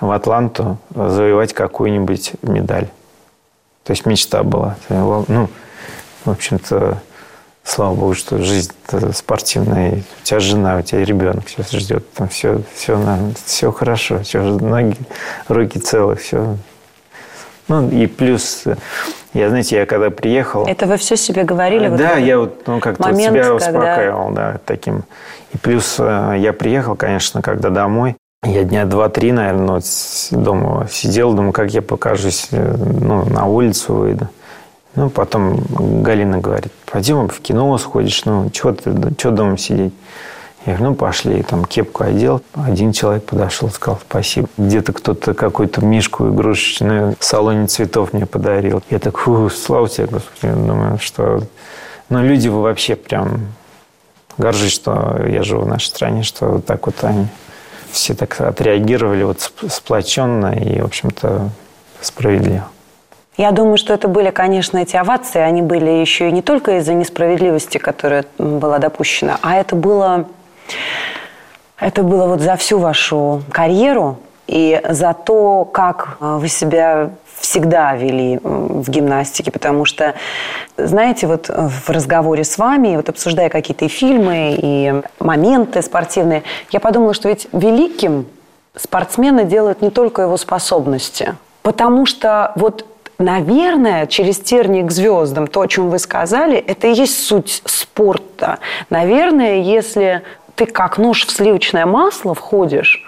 в 0.00 0.10
Атланту 0.10 0.78
завоевать 0.94 1.52
какую-нибудь 1.52 2.32
медаль. 2.42 2.88
То 3.84 3.92
есть 3.92 4.06
мечта 4.06 4.42
была. 4.42 4.76
Ну, 4.88 5.48
в 6.24 6.30
общем-то, 6.30 6.98
слава 7.64 7.94
богу, 7.94 8.14
что 8.14 8.38
жизнь 8.38 8.72
спортивная, 9.14 10.02
у 10.22 10.24
тебя 10.24 10.40
жена, 10.40 10.78
у 10.78 10.82
тебя 10.82 11.04
ребенок 11.04 11.48
сейчас 11.48 11.70
ждет, 11.70 12.10
там 12.12 12.28
все, 12.28 12.60
все, 12.74 12.98
все 13.44 13.72
хорошо, 13.72 14.20
все, 14.20 14.42
ноги, 14.42 14.96
руки 15.48 15.78
целы, 15.78 16.16
все. 16.16 16.56
Ну, 17.66 17.88
и 17.88 18.06
плюс, 18.06 18.64
я, 19.32 19.48
знаете, 19.48 19.76
я 19.76 19.86
когда 19.86 20.10
приехал... 20.10 20.66
Это 20.66 20.86
вы 20.86 20.98
все 20.98 21.16
себе 21.16 21.44
говорили? 21.44 21.88
Да, 21.88 22.16
я 22.16 22.38
вот 22.38 22.66
ну, 22.66 22.78
как-то 22.78 23.08
вот 23.08 23.16
себя 23.16 23.54
успокаивал, 23.54 24.26
когда... 24.26 24.52
да, 24.52 24.60
таким. 24.66 25.04
И 25.54 25.56
плюс 25.56 25.96
э, 25.98 26.34
я 26.38 26.52
приехал, 26.52 26.94
конечно, 26.94 27.40
когда 27.40 27.70
домой, 27.70 28.16
я 28.44 28.64
дня 28.64 28.84
два-три, 28.84 29.32
наверное, 29.32 29.76
вот 29.76 29.84
дома 30.30 30.86
сидел, 30.90 31.32
думаю, 31.32 31.52
как 31.52 31.70
я 31.70 31.80
покажусь, 31.80 32.48
э, 32.50 32.76
ну, 33.00 33.24
на 33.24 33.46
улицу 33.46 33.94
выйду. 33.94 34.28
Ну, 34.96 35.10
потом 35.10 35.60
Галина 36.02 36.38
говорит, 36.38 36.72
пойдем 36.86 37.28
в 37.28 37.40
кино 37.40 37.76
сходишь, 37.78 38.24
ну, 38.24 38.50
что 38.52 38.72
ты, 38.72 38.92
что 39.18 39.30
дома 39.30 39.58
сидеть? 39.58 39.92
Я 40.66 40.74
говорю, 40.74 40.90
ну, 40.90 40.94
пошли, 40.96 41.42
там 41.42 41.64
кепку 41.64 42.04
одел. 42.04 42.40
Один 42.54 42.92
человек 42.92 43.24
подошел, 43.24 43.68
сказал 43.68 44.00
спасибо. 44.08 44.48
Где-то 44.56 44.94
кто-то 44.94 45.34
какую-то 45.34 45.84
мишку 45.84 46.28
игрушечную 46.30 47.16
в 47.18 47.24
салоне 47.24 47.66
цветов 47.66 48.14
мне 48.14 48.24
подарил. 48.24 48.82
Я 48.88 48.98
так, 48.98 49.18
фу, 49.18 49.50
слава 49.50 49.88
тебе, 49.88 50.06
Господи. 50.06 50.54
Думаю, 50.54 50.98
что... 50.98 51.42
Ну, 52.08 52.22
люди 52.22 52.48
вообще 52.48 52.96
прям... 52.96 53.48
Горжусь, 54.36 54.72
что 54.72 55.22
я 55.28 55.44
живу 55.44 55.62
в 55.62 55.68
нашей 55.68 55.86
стране, 55.86 56.22
что 56.24 56.46
вот 56.46 56.66
так 56.66 56.86
вот 56.86 56.96
они 57.04 57.28
все 57.92 58.14
так 58.14 58.40
отреагировали 58.40 59.22
вот 59.22 59.52
сплоченно 59.68 60.52
и, 60.52 60.80
в 60.80 60.86
общем-то, 60.86 61.50
справедливо. 62.00 62.64
Я 63.36 63.50
думаю, 63.50 63.76
что 63.76 63.92
это 63.92 64.06
были, 64.06 64.30
конечно, 64.30 64.78
эти 64.78 64.96
овации, 64.96 65.40
они 65.40 65.60
были 65.60 65.90
еще 65.90 66.28
и 66.28 66.32
не 66.32 66.40
только 66.40 66.78
из-за 66.78 66.94
несправедливости, 66.94 67.78
которая 67.78 68.24
была 68.38 68.78
допущена, 68.78 69.38
а 69.42 69.56
это 69.56 69.74
было, 69.74 70.26
это 71.80 72.04
было 72.04 72.26
вот 72.26 72.40
за 72.40 72.54
всю 72.56 72.78
вашу 72.78 73.42
карьеру 73.50 74.18
и 74.46 74.80
за 74.88 75.14
то, 75.14 75.64
как 75.64 76.18
э, 76.20 76.36
вы 76.36 76.48
себя 76.48 77.10
всегда 77.40 77.96
вели 77.96 78.38
в 78.42 78.88
гимнастике, 78.88 79.50
потому 79.50 79.84
что, 79.84 80.14
знаете, 80.76 81.26
вот 81.26 81.48
в 81.48 81.90
разговоре 81.90 82.44
с 82.44 82.56
вами, 82.56 82.96
вот 82.96 83.08
обсуждая 83.08 83.48
какие-то 83.48 83.88
фильмы 83.88 84.56
и 84.56 85.02
моменты 85.18 85.82
спортивные, 85.82 86.44
я 86.70 86.80
подумала, 86.80 87.14
что 87.14 87.28
ведь 87.28 87.48
великим 87.52 88.26
спортсмена 88.76 89.44
делают 89.44 89.82
не 89.82 89.90
только 89.90 90.22
его 90.22 90.36
способности, 90.36 91.36
потому 91.62 92.06
что 92.06 92.52
вот 92.54 92.86
Наверное, 93.18 94.06
через 94.06 94.38
тернии 94.38 94.82
к 94.82 94.90
звездам, 94.90 95.46
то, 95.46 95.60
о 95.60 95.68
чем 95.68 95.90
вы 95.90 95.98
сказали, 95.98 96.56
это 96.56 96.88
и 96.88 96.94
есть 96.94 97.24
суть 97.24 97.62
спорта. 97.64 98.58
Наверное, 98.90 99.60
если 99.60 100.22
ты 100.56 100.66
как 100.66 100.98
нож 100.98 101.26
в 101.26 101.30
сливочное 101.30 101.86
масло 101.86 102.34
входишь, 102.34 103.04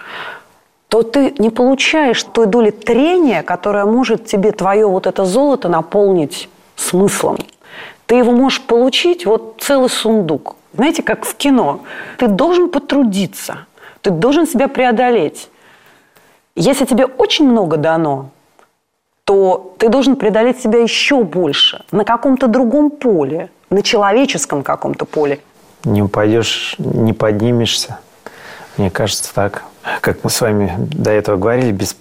то 0.87 1.03
ты 1.03 1.33
не 1.37 1.49
получаешь 1.49 2.23
той 2.23 2.45
доли 2.45 2.71
трения, 2.71 3.43
которая 3.43 3.85
может 3.85 4.25
тебе 4.25 4.51
твое 4.53 4.87
вот 4.87 5.07
это 5.07 5.25
золото 5.25 5.67
наполнить 5.67 6.49
смыслом. 6.77 7.37
Ты 8.05 8.15
его 8.15 8.31
можешь 8.31 8.61
получить 8.61 9.25
вот 9.25 9.55
целый 9.59 9.89
сундук. 9.89 10.55
Знаете, 10.73 11.03
как 11.03 11.25
в 11.25 11.35
кино. 11.35 11.81
Ты 12.17 12.27
должен 12.27 12.69
потрудиться, 12.69 13.65
ты 14.01 14.11
должен 14.11 14.47
себя 14.47 14.69
преодолеть. 14.69 15.49
Если 16.55 16.85
тебе 16.85 17.05
очень 17.05 17.49
много 17.49 17.75
дано, 17.75 18.29
то 19.27 19.75
ты 19.77 19.89
должен 19.89 20.15
преодолеть 20.15 20.61
себя 20.61 20.79
еще 20.79 21.25
больше 21.25 21.83
на 21.91 22.05
каком-то 22.05 22.47
другом 22.47 22.89
поле, 22.89 23.49
на 23.69 23.81
человеческом 23.81 24.63
каком-то 24.63 25.03
поле. 25.03 25.41
Не 25.83 26.01
упадешь, 26.01 26.75
не 26.77 27.11
поднимешься. 27.11 27.99
Мне 28.77 28.89
кажется 28.89 29.33
так. 29.33 29.63
Как 29.99 30.23
мы 30.23 30.29
с 30.29 30.39
вами 30.39 30.73
до 30.77 31.11
этого 31.11 31.35
говорили, 31.35 31.73
без 31.73 31.97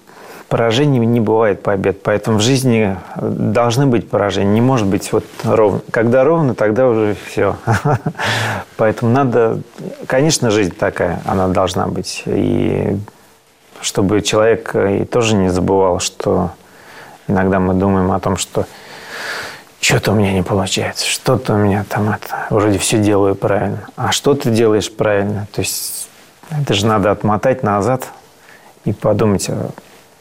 поражений 0.48 1.00
не 1.00 1.18
бывает 1.18 1.64
побед. 1.64 2.00
Поэтому 2.04 2.38
в 2.38 2.42
жизни 2.42 2.96
должны 3.20 3.86
быть 3.86 4.08
поражения. 4.08 4.52
Не 4.52 4.60
может 4.60 4.86
быть 4.86 5.10
вот 5.10 5.24
ровно. 5.42 5.80
Когда 5.90 6.22
ровно, 6.22 6.54
тогда 6.54 6.86
уже 6.86 7.16
все. 7.26 7.56
Поэтому 8.76 9.10
надо... 9.10 9.62
Конечно, 10.06 10.52
жизнь 10.52 10.76
такая, 10.78 11.20
она 11.26 11.48
должна 11.48 11.88
быть. 11.88 12.22
И 12.26 12.96
чтобы 13.80 14.22
человек 14.22 14.76
и 14.76 15.04
тоже 15.04 15.34
не 15.34 15.48
забывал, 15.48 15.98
что 15.98 16.52
иногда 17.28 17.58
мы 17.58 17.74
думаем 17.74 18.12
о 18.12 18.20
том, 18.20 18.36
что 18.36 18.66
что-то 19.80 20.12
у 20.12 20.14
меня 20.14 20.32
не 20.32 20.42
получается, 20.42 21.06
что-то 21.06 21.54
у 21.54 21.56
меня 21.56 21.84
там 21.88 22.10
это, 22.10 22.46
вроде 22.50 22.78
все 22.78 22.98
делаю 22.98 23.34
правильно. 23.34 23.86
А 23.96 24.12
что 24.12 24.34
ты 24.34 24.50
делаешь 24.50 24.90
правильно? 24.90 25.46
То 25.52 25.60
есть 25.60 26.08
это 26.50 26.74
же 26.74 26.86
надо 26.86 27.10
отмотать 27.10 27.62
назад 27.62 28.08
и 28.84 28.92
подумать, 28.92 29.48
а 29.48 29.70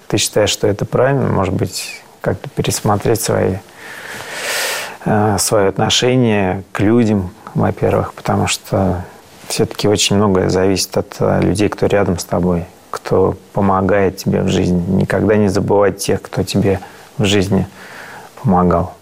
ты 0.07 0.17
считаешь, 0.17 0.49
что 0.49 0.67
это 0.67 0.85
правильно, 0.85 1.27
может 1.27 1.53
быть, 1.53 2.01
как-то 2.21 2.49
пересмотреть 2.49 3.21
свои, 3.21 3.55
э, 5.05 5.37
свое 5.39 5.69
отношение 5.69 6.63
к 6.71 6.79
людям, 6.79 7.31
во-первых, 7.53 8.13
потому 8.13 8.47
что 8.47 9.03
все-таки 9.47 9.87
очень 9.87 10.15
многое 10.15 10.49
зависит 10.49 10.97
от 10.97 11.15
э, 11.19 11.41
людей, 11.41 11.69
кто 11.69 11.85
рядом 11.85 12.19
с 12.19 12.25
тобой, 12.25 12.65
кто 12.89 13.35
помогает 13.53 14.17
тебе 14.17 14.41
в 14.41 14.49
жизни. 14.49 14.83
Никогда 15.01 15.35
не 15.37 15.47
забывать 15.47 15.97
тех, 15.97 16.21
кто 16.21 16.43
тебе 16.43 16.79
в 17.17 17.25
жизни 17.25 17.67
помогал. 18.41 18.93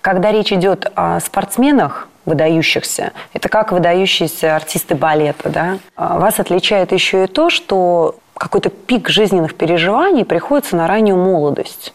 Когда 0.00 0.32
речь 0.32 0.52
идет 0.52 0.90
о 0.94 1.20
спортсменах, 1.20 2.08
выдающихся, 2.26 3.12
это 3.32 3.48
как 3.48 3.72
выдающиеся 3.72 4.56
артисты 4.56 4.94
балета, 4.94 5.48
да? 5.48 5.78
А 5.96 6.18
вас 6.18 6.38
отличает 6.38 6.92
еще 6.92 7.24
и 7.24 7.26
то, 7.26 7.50
что 7.50 8.16
какой-то 8.34 8.70
пик 8.70 9.08
жизненных 9.08 9.54
переживаний 9.54 10.24
приходится 10.24 10.76
на 10.76 10.86
раннюю 10.86 11.16
молодость. 11.16 11.92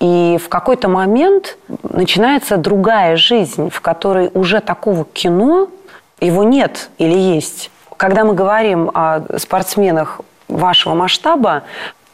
И 0.00 0.38
в 0.42 0.48
какой-то 0.48 0.88
момент 0.88 1.58
начинается 1.82 2.56
другая 2.56 3.16
жизнь, 3.16 3.70
в 3.70 3.80
которой 3.80 4.30
уже 4.34 4.60
такого 4.60 5.04
кино, 5.04 5.68
его 6.20 6.44
нет 6.44 6.90
или 6.98 7.16
есть. 7.16 7.70
Когда 7.96 8.24
мы 8.24 8.34
говорим 8.34 8.90
о 8.94 9.38
спортсменах 9.38 10.20
вашего 10.46 10.94
масштаба, 10.94 11.64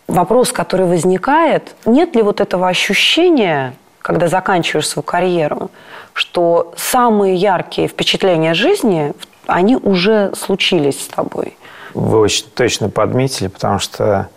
вопрос, 0.07 0.53
который 0.53 0.87
возникает, 0.87 1.75
нет 1.87 2.15
ли 2.17 2.23
вот 2.23 2.41
этого 2.41 2.69
ощущения, 2.69 3.75
когда 4.01 4.29
заканчиваешь 4.29 4.89
свою 4.89 5.05
карьеру, 5.05 5.71
что 6.13 6.73
самые 6.77 7.35
яркие 7.37 7.89
впечатления 7.89 8.55
жизни, 8.55 9.13
они 9.47 9.77
уже 9.77 10.33
случились 10.35 11.03
с 11.03 11.09
тобой– 11.09 11.57
вы 11.95 12.19
очень 12.19 12.47
точно 12.55 12.91
подметили, 12.91 13.47
потому 13.47 13.79
что 13.79 14.29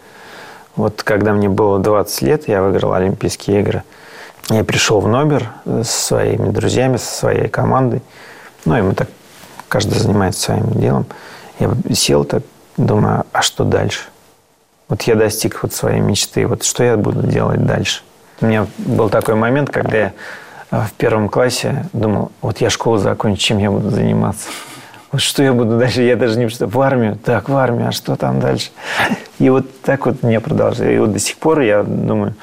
вот 0.75 1.01
когда 1.01 1.33
мне 1.33 1.49
было 1.49 1.79
20 1.79 2.21
лет, 2.21 2.47
я 2.47 2.61
выиграл 2.61 2.93
Олимпийские 2.93 3.61
игры. 3.61 3.83
Я 4.49 4.63
пришел 4.63 5.01
в 5.01 5.07
номер 5.07 5.49
с 5.65 5.89
своими 5.89 6.51
друзьями, 6.51 6.97
со 6.97 7.13
своей 7.13 7.47
командой. 7.49 8.01
Ну, 8.63 8.77
и 8.77 8.81
мы 8.81 8.93
так, 8.93 9.09
каждый 9.67 9.97
занимается 9.97 10.41
своим 10.41 10.69
делом. 10.79 11.07
Я 11.59 11.73
сел 11.93 12.23
так, 12.23 12.43
думаю, 12.77 13.25
а 13.33 13.41
что 13.41 13.63
дальше? 13.63 14.01
Вот 14.89 15.01
я 15.03 15.15
достиг 15.15 15.63
вот 15.63 15.73
своей 15.73 15.99
мечты, 15.99 16.47
вот 16.47 16.63
что 16.63 16.83
я 16.83 16.97
буду 16.97 17.27
делать 17.27 17.65
дальше? 17.65 18.03
У 18.39 18.45
меня 18.45 18.67
был 18.77 19.09
такой 19.09 19.35
момент, 19.35 19.69
когда 19.69 19.97
я 19.97 20.13
в 20.71 20.93
первом 20.93 21.29
классе 21.29 21.85
думал, 21.93 22.31
вот 22.41 22.59
я 22.61 22.69
школу 22.69 22.97
закончу, 22.97 23.41
чем 23.41 23.57
я 23.57 23.71
буду 23.71 23.89
заниматься? 23.89 24.47
Вот 25.11 25.21
что 25.21 25.41
я 25.41 25.53
буду 25.53 25.77
дальше? 25.77 26.01
Я 26.01 26.15
даже 26.15 26.37
не 26.37 26.49
что 26.49 26.67
в 26.67 26.79
армию. 26.81 27.17
Так, 27.23 27.49
в 27.49 27.55
армию, 27.55 27.89
а 27.89 27.91
что 27.91 28.15
там 28.15 28.39
дальше? 28.39 28.71
И 29.39 29.49
вот 29.49 29.81
так 29.81 30.05
вот 30.05 30.23
мне 30.23 30.39
продолжается. 30.39 30.91
И 30.91 30.99
вот 30.99 31.13
до 31.13 31.19
сих 31.19 31.37
пор 31.37 31.61
я 31.61 31.83
думаю, 31.83 32.35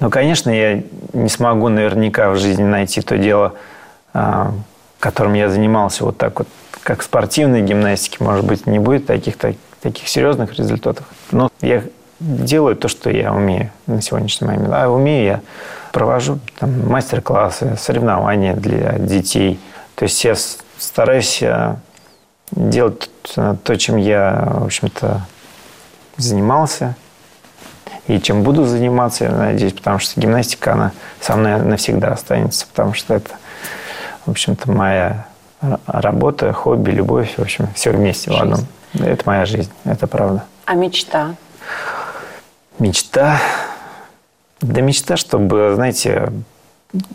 ну, 0.00 0.10
конечно, 0.10 0.50
я 0.50 0.82
не 1.12 1.28
смогу 1.28 1.68
наверняка 1.68 2.30
в 2.30 2.36
жизни 2.36 2.64
найти 2.64 3.00
то 3.02 3.16
дело, 3.16 3.54
а, 4.12 4.52
которым 4.98 5.34
я 5.34 5.48
занимался 5.48 6.04
вот 6.04 6.18
так 6.18 6.38
вот, 6.40 6.48
как 6.82 7.02
спортивной 7.02 7.62
гимнастике. 7.62 8.16
Может 8.20 8.44
быть, 8.44 8.66
не 8.66 8.78
будет 8.78 9.06
таких, 9.06 9.36
так, 9.36 9.54
таких 9.82 10.08
серьезных 10.08 10.54
результатов. 10.54 11.06
Но 11.30 11.50
я 11.60 11.82
делаю 12.20 12.76
то, 12.76 12.88
что 12.88 13.10
я 13.10 13.32
умею 13.32 13.70
на 13.86 14.02
сегодняшний 14.02 14.46
момент. 14.46 14.68
А 14.72 14.88
умею 14.88 15.24
я 15.24 15.40
провожу 15.92 16.38
там, 16.58 16.88
мастер-классы, 16.88 17.76
соревнования 17.78 18.54
для 18.54 18.98
детей. 18.98 19.58
То 19.94 20.04
есть 20.04 20.22
я 20.24 20.34
стараюсь 20.78 21.42
а, 21.42 21.76
делать 22.50 23.10
то, 23.34 23.76
чем 23.76 23.96
я, 23.96 24.48
в 24.60 24.64
общем-то, 24.64 25.26
занимался 26.16 26.94
и 28.06 28.20
чем 28.20 28.42
буду 28.42 28.64
заниматься, 28.64 29.24
я 29.24 29.30
надеюсь, 29.30 29.72
потому 29.72 29.98
что 29.98 30.20
гимнастика, 30.20 30.72
она 30.72 30.92
со 31.20 31.36
мной 31.36 31.60
навсегда 31.62 32.08
останется, 32.08 32.66
потому 32.66 32.92
что 32.92 33.14
это, 33.14 33.30
в 34.26 34.30
общем-то, 34.30 34.70
моя 34.70 35.26
работа, 35.86 36.52
хобби, 36.52 36.90
любовь, 36.90 37.34
в 37.36 37.42
общем, 37.42 37.68
все 37.74 37.92
вместе 37.92 38.30
жизнь. 38.30 38.40
в 38.40 38.42
одном. 38.42 38.66
Это 38.94 39.22
моя 39.26 39.46
жизнь, 39.46 39.70
это 39.84 40.06
правда. 40.06 40.44
А 40.64 40.74
мечта? 40.74 41.36
Мечта? 42.78 43.40
Да 44.60 44.80
мечта, 44.80 45.16
чтобы, 45.16 45.72
знаете, 45.74 46.32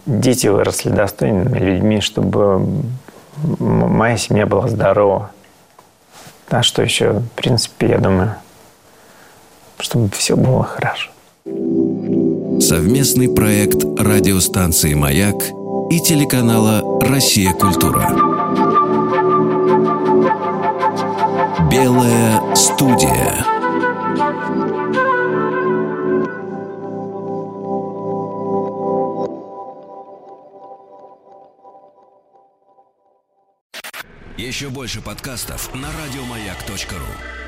дети 0.06 0.48
выросли 0.48 0.90
достойными 0.90 1.58
людьми, 1.58 2.02
чтобы 2.02 2.66
моя 3.60 4.18
семья 4.18 4.46
была 4.46 4.68
здорова. 4.68 5.32
А 6.50 6.64
что 6.64 6.82
еще? 6.82 7.14
В 7.14 7.30
принципе, 7.30 7.90
я 7.90 7.98
думаю, 7.98 8.36
чтобы 9.80 10.10
все 10.12 10.36
было 10.36 10.64
хорошо. 10.64 11.12
Совместный 12.60 13.30
проект 13.34 13.84
радиостанции 14.00 14.94
«Маяк» 14.94 15.36
и 15.92 16.00
телеканала 16.00 16.82
«Россия. 17.02 17.54
Культура». 17.54 18.35
Белая 21.76 22.56
студия. 22.56 23.46
Еще 34.38 34.70
больше 34.70 35.02
подкастов 35.02 35.76
на 35.76 35.90
радиомаяк.ру. 35.92 37.45